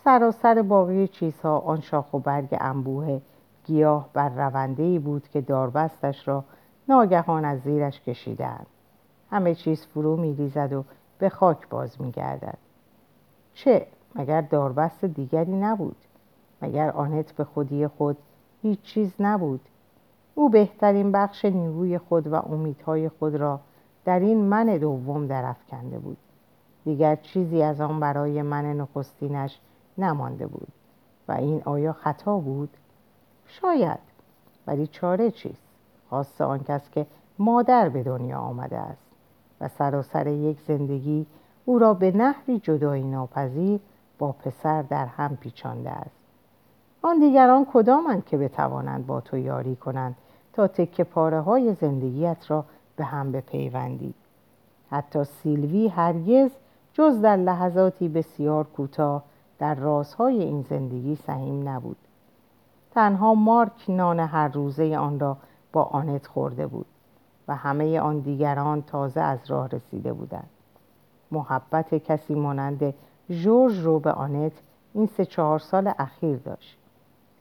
سراسر 0.03 0.61
باقی 0.61 1.07
چیزها 1.07 1.59
آن 1.59 1.81
شاخ 1.81 2.13
و 2.13 2.19
برگ 2.19 2.57
انبوه 2.61 3.21
گیاه 3.65 4.09
بر 4.13 4.29
رونده 4.29 4.99
بود 4.99 5.27
که 5.27 5.41
داربستش 5.41 6.27
را 6.27 6.43
ناگهان 6.89 7.45
از 7.45 7.59
زیرش 7.59 8.01
کشیدند 8.01 8.65
همه 9.31 9.55
چیز 9.55 9.85
فرو 9.85 10.17
میریزد 10.17 10.73
و 10.73 10.83
به 11.17 11.29
خاک 11.29 11.69
باز 11.69 12.01
میگردد. 12.01 12.57
چه 13.53 13.87
مگر 14.15 14.41
داربست 14.41 15.05
دیگری 15.05 15.55
نبود؟ 15.55 15.95
مگر 16.61 16.89
آنت 16.89 17.31
به 17.31 17.43
خودی 17.43 17.87
خود 17.87 18.17
هیچ 18.61 18.81
چیز 18.81 19.13
نبود؟ 19.19 19.61
او 20.35 20.49
بهترین 20.49 21.11
بخش 21.11 21.45
نیروی 21.45 21.97
خود 21.97 22.27
و 22.27 22.35
امیدهای 22.35 23.09
خود 23.09 23.35
را 23.35 23.59
در 24.05 24.19
این 24.19 24.37
من 24.37 24.77
دوم 24.77 25.27
درافکنده 25.27 25.99
بود. 25.99 26.17
دیگر 26.85 27.15
چیزی 27.15 27.63
از 27.63 27.81
آن 27.81 27.99
برای 27.99 28.41
من 28.41 28.65
نخستینش 28.65 29.59
نمانده 29.97 30.47
بود. 30.47 30.67
و 31.27 31.31
این 31.31 31.61
آیا 31.65 31.93
خطا 31.93 32.37
بود؟ 32.37 32.69
شاید 33.47 33.99
ولی 34.67 34.87
چاره 34.87 35.31
چیست؟ 35.31 35.63
خاص 36.09 36.41
آن 36.41 36.63
کس 36.63 36.89
که 36.89 37.05
مادر 37.39 37.89
به 37.89 38.03
دنیا 38.03 38.39
آمده 38.39 38.77
است 38.77 39.03
و 39.61 39.67
سراسر 39.67 40.27
یک 40.27 40.61
زندگی 40.67 41.25
او 41.65 41.79
را 41.79 41.93
به 41.93 42.11
نحوی 42.11 42.59
جدایی 42.59 43.03
ناپذیر 43.03 43.79
با 44.19 44.31
پسر 44.31 44.81
در 44.81 45.05
هم 45.05 45.37
پیچانده 45.37 45.89
است. 45.89 46.15
آن 47.01 47.19
دیگران 47.19 47.65
کدامند 47.73 48.25
که 48.25 48.37
بتوانند 48.37 49.07
با 49.07 49.21
تو 49.21 49.37
یاری 49.37 49.75
کنند 49.75 50.15
تا 50.53 50.67
تکه 50.67 51.03
پاره 51.03 51.41
های 51.41 51.73
زندگیت 51.73 52.51
را 52.51 52.65
به 52.95 53.03
هم 53.03 53.31
بپیوندی؟ 53.31 54.13
حتی 54.89 55.23
سیلوی 55.23 55.87
هرگز 55.87 56.51
جز 56.93 57.21
در 57.21 57.37
لحظاتی 57.37 58.07
بسیار 58.07 58.63
کوتاه 58.63 59.23
در 59.59 59.75
رازهای 59.75 60.43
این 60.43 60.61
زندگی 60.61 61.15
سهیم 61.15 61.69
نبود. 61.69 61.97
تنها 62.91 63.33
مارک 63.33 63.85
نان 63.89 64.19
هر 64.19 64.47
روزه 64.47 64.97
آن 64.97 65.19
را 65.19 65.37
با 65.71 65.83
آنت 65.83 66.27
خورده 66.27 66.67
بود 66.67 66.85
و 67.47 67.55
همه 67.55 67.99
آن 67.99 68.19
دیگران 68.19 68.81
تازه 68.81 69.21
از 69.21 69.39
راه 69.47 69.67
رسیده 69.67 70.13
بودند. 70.13 70.49
محبت 71.31 71.95
کسی 71.95 72.35
مانند 72.35 72.93
جورج 73.29 73.79
رو 73.79 73.99
به 73.99 74.11
آنت 74.11 74.51
این 74.93 75.05
سه 75.05 75.25
چهار 75.25 75.59
سال 75.59 75.91
اخیر 75.99 76.37
داشت. 76.37 76.77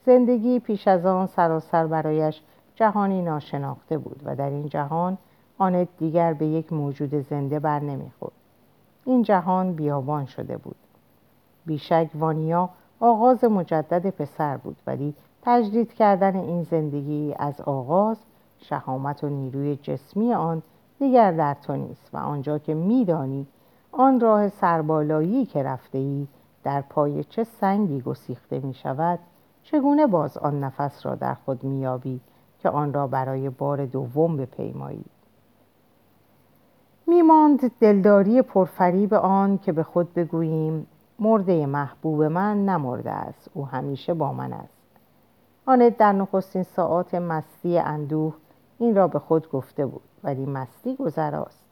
زندگی 0.07 0.59
پیش 0.59 0.89
از 0.89 1.07
آن 1.07 1.27
سراسر 1.27 1.87
برایش 1.87 2.43
جهانی 2.75 3.23
ناشناخته 3.23 3.99
بود 3.99 4.21
و 4.25 4.37
در 4.37 4.51
این 4.51 4.69
جهان 4.69 5.19
آنت 5.59 5.89
دیگر 5.99 6.33
به 6.33 6.47
یک 6.47 6.73
موجود 6.73 7.15
زنده 7.15 7.59
بر 7.59 7.81
نمی‌خورد 7.81 8.42
این 9.05 9.23
جهان 9.23 9.73
بیابان 9.73 10.27
شده 10.27 10.57
بود. 10.57 10.77
بیشک 11.67 12.11
وانیا 12.15 12.71
آغاز 13.01 13.45
مجدد 13.45 14.11
پسر 14.11 14.57
بود 14.57 14.77
ولی 14.87 15.15
تجدید 15.43 15.95
کردن 15.95 16.37
این 16.37 16.63
زندگی 16.63 17.35
از 17.39 17.61
آغاز 17.61 18.17
شهامت 18.59 19.25
و 19.25 19.29
نیروی 19.29 19.77
جسمی 19.77 20.35
آن 20.35 20.63
دیگر 20.99 21.33
در 21.33 21.55
تو 21.55 21.77
نیست 21.77 22.11
و 22.13 22.17
آنجا 22.17 22.59
که 22.59 22.75
میدانی 22.75 23.47
آن 23.93 24.21
راه 24.21 24.49
سربالایی 24.49 25.47
که 25.47 25.63
رفته 25.63 25.99
ای 25.99 26.27
در 26.65 26.81
پای 26.81 27.25
چه 27.25 27.45
سنگی 27.45 28.01
گسیخته 28.01 28.59
می 28.59 28.75
شود 28.75 29.19
چگونه 29.63 30.07
باز 30.07 30.39
آن 30.39 30.65
نفس 30.65 31.07
را 31.07 31.15
در 31.15 31.35
خود 31.35 31.65
میابی 31.65 32.21
که 32.59 32.69
آن 32.69 32.93
را 32.93 33.07
برای 33.07 33.51
بار 33.51 33.87
دوم 33.87 34.37
بپیمایی؟ 34.37 35.05
میماند 37.07 37.79
دلداری 37.81 38.43
پرفریب 38.43 39.15
آن 39.15 39.59
که 39.59 39.73
به 39.73 39.83
خود 39.83 40.15
بگوییم 40.15 40.87
مرده 41.19 41.67
محبوب 41.67 42.23
من 42.23 42.65
نمرده 42.65 43.11
است 43.11 43.51
او 43.55 43.67
همیشه 43.67 44.15
با 44.15 44.33
من 44.33 44.53
است. 44.53 44.79
آنت 45.67 45.97
در 45.97 46.13
نخستین 46.13 46.63
ساعات 46.63 47.15
مستی 47.15 47.79
اندوه 47.79 48.35
این 48.79 48.95
را 48.97 49.09
به 49.09 49.19
خود 49.19 49.51
گفته 49.51 49.87
بود 49.87 50.03
ولی 50.25 50.47
مستی 50.47 50.97
گذراست 50.97 51.65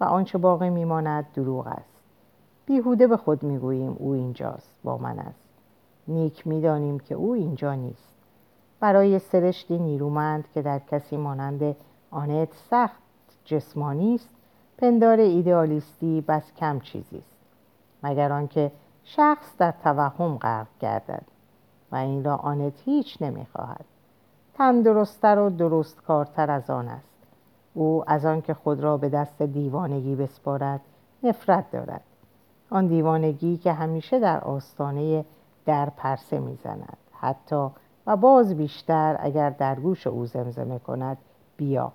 و 0.00 0.04
آنچه 0.04 0.38
باقی 0.38 0.70
میماند 0.70 1.26
دروغ 1.34 1.66
است. 1.66 2.00
بیهوده 2.66 3.06
به 3.06 3.16
خود 3.16 3.42
می‌گوییم 3.42 3.96
او 3.98 4.12
اینجاست 4.12 4.78
با 4.84 4.98
من 4.98 5.18
است. 5.18 5.48
نیک 6.08 6.46
می‌دانیم 6.46 6.98
که 6.98 7.14
او 7.14 7.32
اینجا 7.32 7.74
نیست. 7.74 8.14
برای 8.80 9.18
سرشتی 9.18 9.78
نیرومند 9.78 10.44
که 10.54 10.62
در 10.62 10.78
کسی 10.78 11.16
مانند 11.16 11.76
آنت 12.10 12.48
سخت 12.70 13.02
جسمانی 13.44 14.14
است 14.14 14.33
پندار 14.78 15.20
ایدئالیستی 15.20 16.20
بس 16.20 16.52
کم 16.52 16.80
چیزی 16.80 17.18
است 17.18 17.36
مگر 18.02 18.32
آنکه 18.32 18.72
شخص 19.04 19.56
در 19.58 19.74
توهم 19.84 20.38
غرق 20.38 20.66
گردد 20.80 21.24
و 21.92 21.96
این 21.96 22.24
را 22.24 22.36
آنت 22.36 22.72
هیچ 22.84 23.22
نمی‌خواهد. 23.22 23.84
تندرستتر 24.54 25.38
و 25.38 25.50
درست 25.50 26.02
کارتر 26.02 26.50
از 26.50 26.70
آن 26.70 26.88
است. 26.88 27.14
او 27.74 28.04
از 28.06 28.24
آنکه 28.26 28.54
خود 28.54 28.80
را 28.80 28.96
به 28.96 29.08
دست 29.08 29.42
دیوانگی 29.42 30.14
بسپارد 30.14 30.80
نفرت 31.22 31.70
دارد. 31.70 32.02
آن 32.70 32.86
دیوانگی 32.86 33.56
که 33.56 33.72
همیشه 33.72 34.18
در 34.18 34.40
آستانه 34.40 35.24
در 35.66 35.90
پرسه 35.90 36.40
می‌زند. 36.40 36.96
حتی 37.12 37.68
و 38.06 38.16
باز 38.16 38.54
بیشتر 38.54 39.16
اگر 39.20 39.50
در 39.50 39.74
گوش 39.74 40.06
او 40.06 40.26
زمزمه 40.26 40.78
کند 40.78 41.18
بیا 41.56 41.92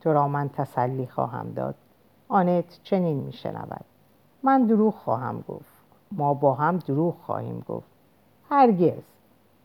تو 0.00 0.12
را 0.12 0.28
من 0.28 0.48
تسلی 0.48 1.06
خواهم 1.06 1.52
داد. 1.52 1.74
آنت 2.30 2.80
چنین 2.82 3.16
میشنود. 3.16 3.84
من 4.42 4.66
دروغ 4.66 4.94
خواهم 4.94 5.44
گفت. 5.48 5.80
ما 6.12 6.34
با 6.34 6.54
هم 6.54 6.76
دروغ 6.76 7.14
خواهیم 7.26 7.64
گفت. 7.68 7.86
هرگز. 8.50 9.02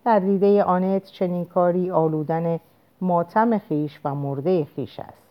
در 0.06 0.19
دیده 0.19 0.63
آنت 0.63 1.06
چنین 1.06 1.45
کاری 1.45 1.91
آلودن 1.91 2.60
ماتم 3.01 3.58
خیش 3.58 3.99
و 4.06 4.15
مرده 4.15 4.65
خیش 4.65 4.99
است. 4.99 5.25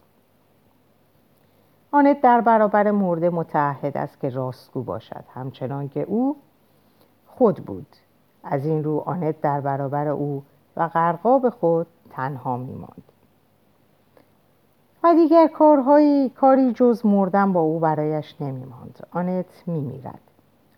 آنت 1.90 2.20
در 2.20 2.40
برابر 2.40 2.90
مرده 2.90 3.30
متعهد 3.30 3.96
است 3.96 4.20
که 4.20 4.28
راستگو 4.28 4.82
باشد. 4.82 5.24
همچنان 5.34 5.88
که 5.88 6.02
او 6.02 6.36
خود 7.26 7.56
بود. 7.56 7.96
از 8.44 8.66
این 8.66 8.84
رو 8.84 9.02
آنت 9.06 9.40
در 9.40 9.60
برابر 9.60 10.08
او 10.08 10.42
و 10.76 10.88
غرقاب 10.88 11.50
خود 11.50 11.86
تنها 12.10 12.56
میماند. 12.56 13.02
و 15.04 15.14
دیگر 15.14 15.46
کارهایی 15.46 16.28
کاری 16.28 16.72
جز 16.72 17.06
مردن 17.06 17.52
با 17.52 17.60
او 17.60 17.78
برایش 17.78 18.34
نمیماند. 18.40 19.06
آنت 19.10 19.62
میمیرد. 19.66 20.20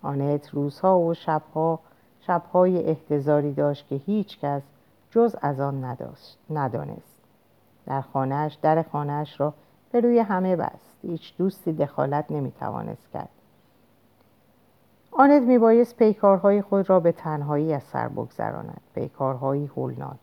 آنت 0.02 0.54
روزها 0.54 0.98
و 0.98 1.14
شبها 1.14 1.78
شبهای 2.20 2.84
احتضاری 2.84 3.52
داشت 3.52 3.88
که 3.88 3.94
هیچ 3.94 4.40
کس 4.40 4.62
جز 5.10 5.36
از 5.42 5.60
آن 5.60 5.96
ندانست. 6.50 7.20
در 7.86 8.00
خانهش 8.00 8.54
در 8.62 8.82
خانهش 8.82 9.40
را 9.40 9.54
به 9.92 10.00
روی 10.00 10.18
همه 10.18 10.56
بست. 10.56 10.96
هیچ 11.02 11.36
دوستی 11.38 11.72
دخالت 11.72 12.24
نمی‌توانست 12.30 13.10
کرد. 13.12 13.28
آنت 15.12 15.42
میبایست 15.42 15.96
پیکارهای 15.96 16.62
خود 16.62 16.90
را 16.90 17.00
به 17.00 17.12
تنهایی 17.12 17.74
از 17.74 17.82
سر 17.82 18.08
بگذراند. 18.08 18.80
پیکارهایی 18.94 19.66
هولناک. 19.66 20.18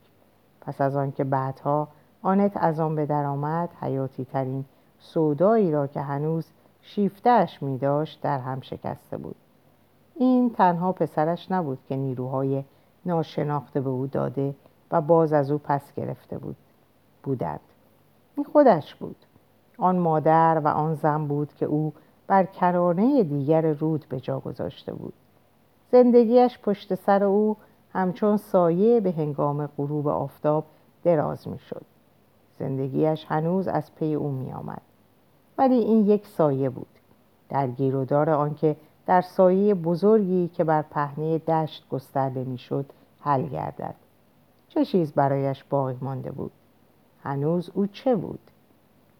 پس 0.61 0.81
از 0.81 0.95
آنکه 0.95 1.23
بعدها 1.23 1.87
آنت 2.23 2.51
از 2.55 2.79
آن 2.79 2.95
به 2.95 3.05
درآمد 3.05 3.69
حیاتی 3.81 4.25
ترین 4.25 4.65
سودایی 4.99 5.71
را 5.71 5.88
که 5.88 6.01
هنوز 6.01 6.47
شیفتهش 6.81 7.63
می 7.63 7.77
داشت 7.77 8.21
در 8.21 8.39
هم 8.39 8.62
شکسته 8.62 9.17
بود. 9.17 9.36
این 10.15 10.49
تنها 10.49 10.91
پسرش 10.91 11.51
نبود 11.51 11.79
که 11.88 11.95
نیروهای 11.95 12.63
ناشناخته 13.05 13.81
به 13.81 13.89
او 13.89 14.07
داده 14.07 14.55
و 14.91 15.01
باز 15.01 15.33
از 15.33 15.51
او 15.51 15.57
پس 15.57 15.93
گرفته 15.93 16.38
بود 16.38 16.55
بودند. 17.23 17.59
این 18.36 18.45
خودش 18.45 18.95
بود. 18.95 19.15
آن 19.77 19.97
مادر 19.97 20.62
و 20.63 20.67
آن 20.67 20.95
زن 20.95 21.27
بود 21.27 21.53
که 21.53 21.65
او 21.65 21.93
بر 22.27 22.43
کرانه 22.43 23.23
دیگر 23.23 23.62
رود 23.62 24.05
به 24.09 24.19
جا 24.19 24.39
گذاشته 24.39 24.93
بود. 24.93 25.13
زندگیش 25.91 26.59
پشت 26.59 26.95
سر 26.95 27.23
او 27.23 27.57
همچون 27.93 28.38
سایه 28.38 28.99
به 28.99 29.12
هنگام 29.12 29.67
غروب 29.67 30.07
آفتاب 30.07 30.65
دراز 31.03 31.47
می 31.47 31.59
شد 31.59 31.86
زندگیش 32.59 33.25
هنوز 33.27 33.67
از 33.67 33.95
پی 33.95 34.13
او 34.13 34.31
می 34.31 34.53
آمد. 34.53 34.81
ولی 35.57 35.75
این 35.75 36.05
یک 36.05 36.27
سایه 36.27 36.69
بود. 36.69 36.87
در 37.49 37.67
گیرودار 37.67 38.29
آنکه 38.29 38.75
در 39.05 39.21
سایه 39.21 39.73
بزرگی 39.73 40.47
که 40.47 40.63
بر 40.63 40.81
پهنه 40.81 41.37
دشت 41.37 41.89
گسترده 41.89 42.43
می‌شد 42.43 42.85
حل 43.19 43.47
گردد. 43.47 43.95
چه 44.69 44.85
چیز 44.85 45.11
برایش 45.11 45.63
باقی 45.63 45.97
مانده 46.01 46.31
بود؟ 46.31 46.51
هنوز 47.23 47.69
او 47.73 47.87
چه 47.87 48.15
بود؟ 48.15 48.39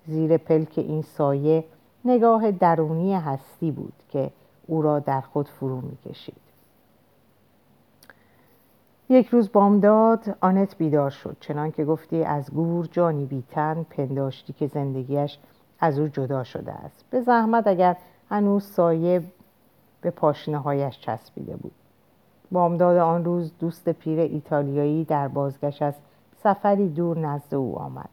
زیر 0.06 0.38
پلک 0.38 0.74
این 0.78 1.02
سایه 1.02 1.64
نگاه 2.06 2.52
درونی 2.52 3.14
هستی 3.14 3.72
بود 3.72 3.94
که 4.10 4.32
او 4.68 4.82
را 4.82 5.00
در 5.00 5.22
خود 5.22 5.48
فرو 5.48 5.82
می‌کشید. 5.82 6.43
یک 9.14 9.28
روز 9.28 9.52
بامداد 9.52 10.38
آنت 10.42 10.78
بیدار 10.78 11.10
شد. 11.10 11.38
چنان 11.40 11.72
که 11.72 11.86
گفتی 11.86 12.24
از 12.24 12.52
گور 12.52 12.88
جانی 12.92 13.26
بیتن 13.26 13.86
پنداشتی 13.90 14.54
که 14.54 14.68
زندگیش 14.68 15.40
از 15.80 16.00
او 16.00 16.08
جدا 16.08 16.44
شده 16.44 16.72
است. 16.72 17.06
به 17.10 17.22
زحمت 17.22 17.68
اگر 17.68 17.98
هنوز 18.30 18.64
سایه 18.64 19.24
به 20.02 20.10
پاشنه 20.12 20.58
هایش 20.58 21.00
چسبیده 21.00 21.56
بود. 21.56 21.72
بامداد 22.52 22.98
آن 22.98 23.26
روز 23.26 23.52
دوست 23.60 23.90
پیر 23.90 24.20
ایتالیایی 24.20 25.04
در 25.06 25.28
بازگشت 25.28 25.82
از 25.82 25.94
سفری 26.44 26.90
دور 26.90 27.18
نزد 27.18 27.56
او 27.56 27.80
آمد. 27.80 28.10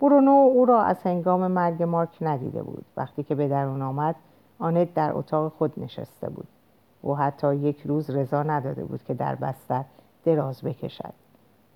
برونو 0.00 0.30
او 0.30 0.64
را 0.64 0.82
از 0.82 1.02
هنگام 1.02 1.46
مرگ 1.46 1.82
مارک 1.82 2.18
ندیده 2.20 2.62
بود. 2.62 2.84
وقتی 2.96 3.22
که 3.22 3.34
به 3.34 3.48
درون 3.48 3.82
آمد 3.82 4.14
آنت 4.58 4.94
در 4.94 5.12
اتاق 5.12 5.52
خود 5.52 5.72
نشسته 5.76 6.28
بود. 6.28 6.46
او 7.02 7.16
حتی 7.16 7.56
یک 7.56 7.82
روز 7.84 8.10
رضا 8.10 8.42
نداده 8.42 8.84
بود 8.84 9.04
که 9.04 9.14
در 9.14 9.34
بستر 9.34 9.84
دراز 10.24 10.62
بکشد. 10.62 11.12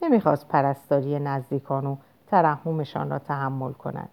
نمی‌خواست 0.03 0.49
پرستاری 0.49 1.19
نزدیکان 1.19 1.87
و 1.87 1.97
ترحمشان 2.27 3.11
را 3.11 3.19
تحمل 3.19 3.73
کند. 3.73 4.09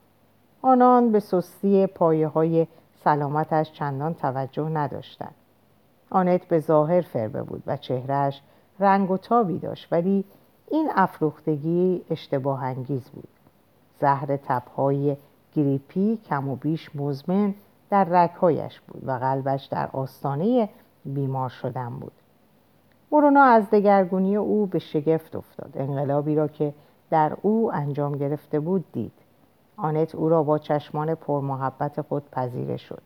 آنان 0.61 1.11
به 1.11 1.19
سستی 1.19 1.87
پایه 1.87 2.27
های 2.27 2.67
سلامتش 3.03 3.71
چندان 3.71 4.13
توجه 4.13 4.69
نداشتند. 4.69 5.35
آنت 6.09 6.45
به 6.45 6.59
ظاهر 6.59 7.01
فربه 7.01 7.43
بود 7.43 7.63
و 7.67 7.77
چهرهش 7.77 8.41
رنگ 8.79 9.11
و 9.11 9.17
تابی 9.17 9.59
داشت 9.59 9.87
ولی 9.91 10.25
این 10.71 10.91
افروختگی 10.95 12.05
اشتباه 12.09 12.63
انگیز 12.63 13.09
بود. 13.09 13.27
زهر 13.99 14.37
تبهای 14.37 15.17
گریپی 15.55 16.17
کم 16.17 16.49
و 16.49 16.55
بیش 16.55 16.95
مزمن 16.95 17.53
در 17.89 18.03
رکهایش 18.03 18.79
بود 18.79 19.07
و 19.07 19.11
قلبش 19.11 19.65
در 19.65 19.89
آستانه 19.93 20.69
بیمار 21.05 21.49
شدن 21.49 21.89
بود. 21.89 22.11
مورونا 23.11 23.43
از 23.43 23.69
دگرگونی 23.69 24.35
او 24.35 24.65
به 24.65 24.79
شگفت 24.79 25.35
افتاد. 25.35 25.71
انقلابی 25.75 26.35
را 26.35 26.47
که 26.47 26.73
در 27.09 27.37
او 27.41 27.73
انجام 27.73 28.17
گرفته 28.17 28.59
بود 28.59 28.85
دید. 28.91 29.13
آنت 29.77 30.15
او 30.15 30.29
را 30.29 30.43
با 30.43 30.57
چشمان 30.57 31.15
پرمحبت 31.15 32.01
خود 32.01 32.23
پذیره 32.31 32.77
شد. 32.77 33.01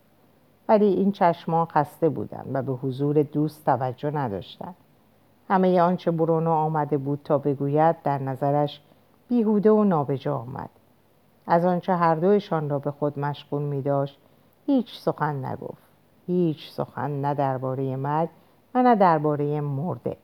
ولی 0.70 0.86
این 0.86 1.12
چشمان 1.12 1.66
خسته 1.66 2.10
بودند 2.10 2.52
و 2.54 2.62
به 2.62 2.72
حضور 2.72 3.24
دوست 3.24 3.66
توجه 3.66 4.12
نداشتند. 4.12 4.76
همه 5.50 5.82
آنچه 5.82 6.12
برونو 6.12 6.52
آمده 6.52 6.98
بود 6.98 7.20
تا 7.24 7.38
بگوید 7.38 7.96
در 8.04 8.22
نظرش 8.22 8.82
بیهوده 9.28 9.72
و 9.72 9.84
نابجا 9.84 10.38
آمد. 10.38 10.70
از 11.48 11.66
آنچه 11.66 11.96
هر 11.96 12.16
دویشان 12.16 12.70
را 12.70 12.80
به 12.80 12.92
خود 12.92 13.20
مشغول 13.20 13.62
می 13.62 13.82
داشت 13.82 14.20
هیچ 14.66 15.00
سخن 15.00 15.46
نگفت. 15.46 15.90
هیچ 16.28 16.72
سخن 16.72 17.22
نه 17.22 17.34
درباره 17.34 17.96
مرگ 17.96 18.30
و 18.76 18.84
نه 18.84 18.96
درباره 18.96 19.62
مرده. 19.62 20.18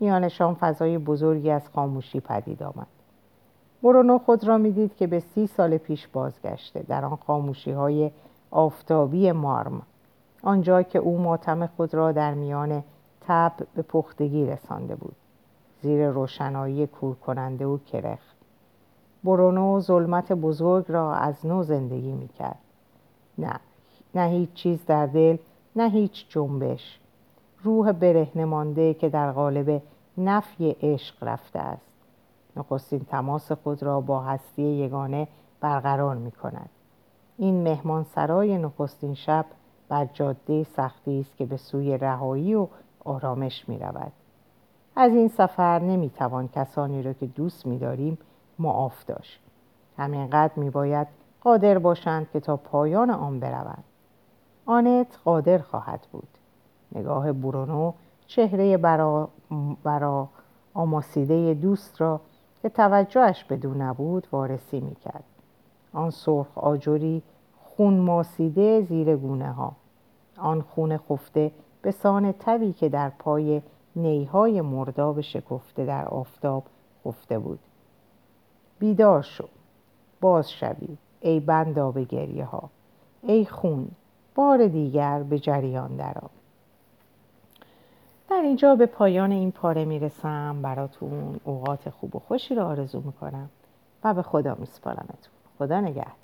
میانشان 0.00 0.54
فضای 0.54 0.98
بزرگی 0.98 1.50
از 1.50 1.68
خاموشی 1.68 2.20
پدید 2.20 2.62
آمد. 2.62 2.86
برونو 3.82 4.18
خود 4.18 4.44
را 4.44 4.58
می‌دید 4.58 4.96
که 4.96 5.06
به 5.06 5.20
سی 5.20 5.46
سال 5.46 5.78
پیش 5.78 6.08
بازگشته 6.08 6.82
در 6.82 7.04
آن 7.04 7.16
خاموشی 7.16 7.70
های 7.70 8.10
آفتابی 8.50 9.32
مارم 9.32 9.82
آنجا 10.42 10.82
که 10.82 10.98
او 10.98 11.18
ماتم 11.18 11.66
خود 11.66 11.94
را 11.94 12.12
در 12.12 12.34
میان 12.34 12.82
تب 13.20 13.52
به 13.74 13.82
پختگی 13.82 14.46
رسانده 14.46 14.94
بود. 14.94 15.16
زیر 15.82 16.08
روشنایی 16.08 16.86
کور 16.86 17.14
کننده 17.14 17.66
و 17.66 17.78
کرخ. 17.78 18.18
برونو 19.24 19.80
ظلمت 19.80 20.32
بزرگ 20.32 20.84
را 20.88 21.14
از 21.14 21.46
نو 21.46 21.62
زندگی 21.62 22.12
می‌کرد. 22.12 22.58
نه 23.38 23.60
نه 24.14 24.28
هیچ 24.28 24.52
چیز 24.52 24.86
در 24.86 25.06
دل 25.06 25.36
نه 25.76 25.90
هیچ 25.90 26.26
جنبش. 26.28 27.00
روح 27.64 27.92
برهنه 27.92 28.44
مانده 28.44 28.94
که 28.94 29.08
در 29.08 29.32
قالب 29.32 29.82
نفی 30.18 30.76
عشق 30.82 31.24
رفته 31.24 31.58
است. 31.58 31.92
نخستین 32.56 33.00
تماس 33.00 33.52
خود 33.52 33.82
را 33.82 34.00
با 34.00 34.20
هستی 34.20 34.62
یگانه 34.62 35.28
برقرار 35.60 36.16
می 36.16 36.30
کند. 36.30 36.70
این 37.38 37.62
مهمان 37.62 38.04
سرای 38.04 38.58
نخستین 38.58 39.14
شب 39.14 39.46
بر 39.88 40.04
جاده 40.04 40.64
سختی 40.64 41.20
است 41.20 41.36
که 41.36 41.46
به 41.46 41.56
سوی 41.56 41.98
رهایی 41.98 42.54
و 42.54 42.66
آرامش 43.04 43.68
می 43.68 43.78
رود. 43.78 44.12
از 44.96 45.12
این 45.12 45.28
سفر 45.28 45.78
نمی 45.78 46.10
توان 46.10 46.48
کسانی 46.48 47.02
را 47.02 47.12
که 47.12 47.26
دوست 47.26 47.66
می 47.66 47.78
داریم 47.78 48.18
معاف 48.58 49.04
داشت. 49.04 49.40
همینقدر 49.98 50.52
می 50.56 50.70
باید 50.70 51.06
قادر 51.40 51.78
باشند 51.78 52.30
که 52.30 52.40
تا 52.40 52.56
پایان 52.56 53.10
آن 53.10 53.40
بروند. 53.40 53.84
آنت 54.66 55.18
قادر 55.24 55.58
خواهد 55.58 56.06
بود. 56.12 56.28
نگاه 56.94 57.32
برونو 57.32 57.92
چهره 58.26 58.76
برا, 58.76 59.28
برا 59.82 60.28
آماسیده 60.74 61.54
دوست 61.54 62.00
را 62.00 62.20
که 62.62 62.68
توجهش 62.68 63.44
بدون 63.44 63.82
نبود 63.82 64.26
وارسی 64.32 64.80
می‌کرد. 64.80 65.24
آن 65.92 66.10
سرخ 66.10 66.58
آجوری 66.58 67.22
خون 67.62 67.94
ماسیده 67.94 68.80
زیر 68.80 69.16
گونه 69.16 69.52
ها 69.52 69.72
آن 70.38 70.62
خون 70.62 70.96
خفته 70.96 71.52
به 71.82 71.90
سان 71.90 72.34
تبی 72.38 72.72
که 72.72 72.88
در 72.88 73.08
پای 73.08 73.62
نیهای 73.96 74.60
مرداب 74.60 75.20
شکفته 75.20 75.84
در 75.84 76.08
آفتاب 76.08 76.64
خفته 77.04 77.38
بود. 77.38 77.58
بیدار 78.78 79.22
شو. 79.22 79.44
باز 80.20 80.50
شوی. 80.50 80.98
ای 81.20 81.40
بنداب 81.40 81.98
گریه 81.98 82.44
ها 82.44 82.70
ای 83.22 83.44
خون. 83.44 83.88
بار 84.34 84.66
دیگر 84.66 85.22
به 85.22 85.38
جریان 85.38 85.96
درآ 85.96 86.26
در 88.30 88.40
اینجا 88.40 88.74
به 88.74 88.86
پایان 88.86 89.32
این 89.32 89.52
پاره 89.52 89.84
می‌رسم. 89.84 90.62
براتون 90.62 91.40
اوقات 91.44 91.90
خوب 91.90 92.16
و 92.16 92.18
خوشی 92.18 92.54
رو 92.54 92.62
آرزو 92.62 93.00
می‌کنم 93.00 93.50
و 94.04 94.14
به 94.14 94.22
خدا 94.22 94.54
میسپارمتون. 94.54 95.34
خدا 95.58 95.80
نگهدار. 95.80 96.14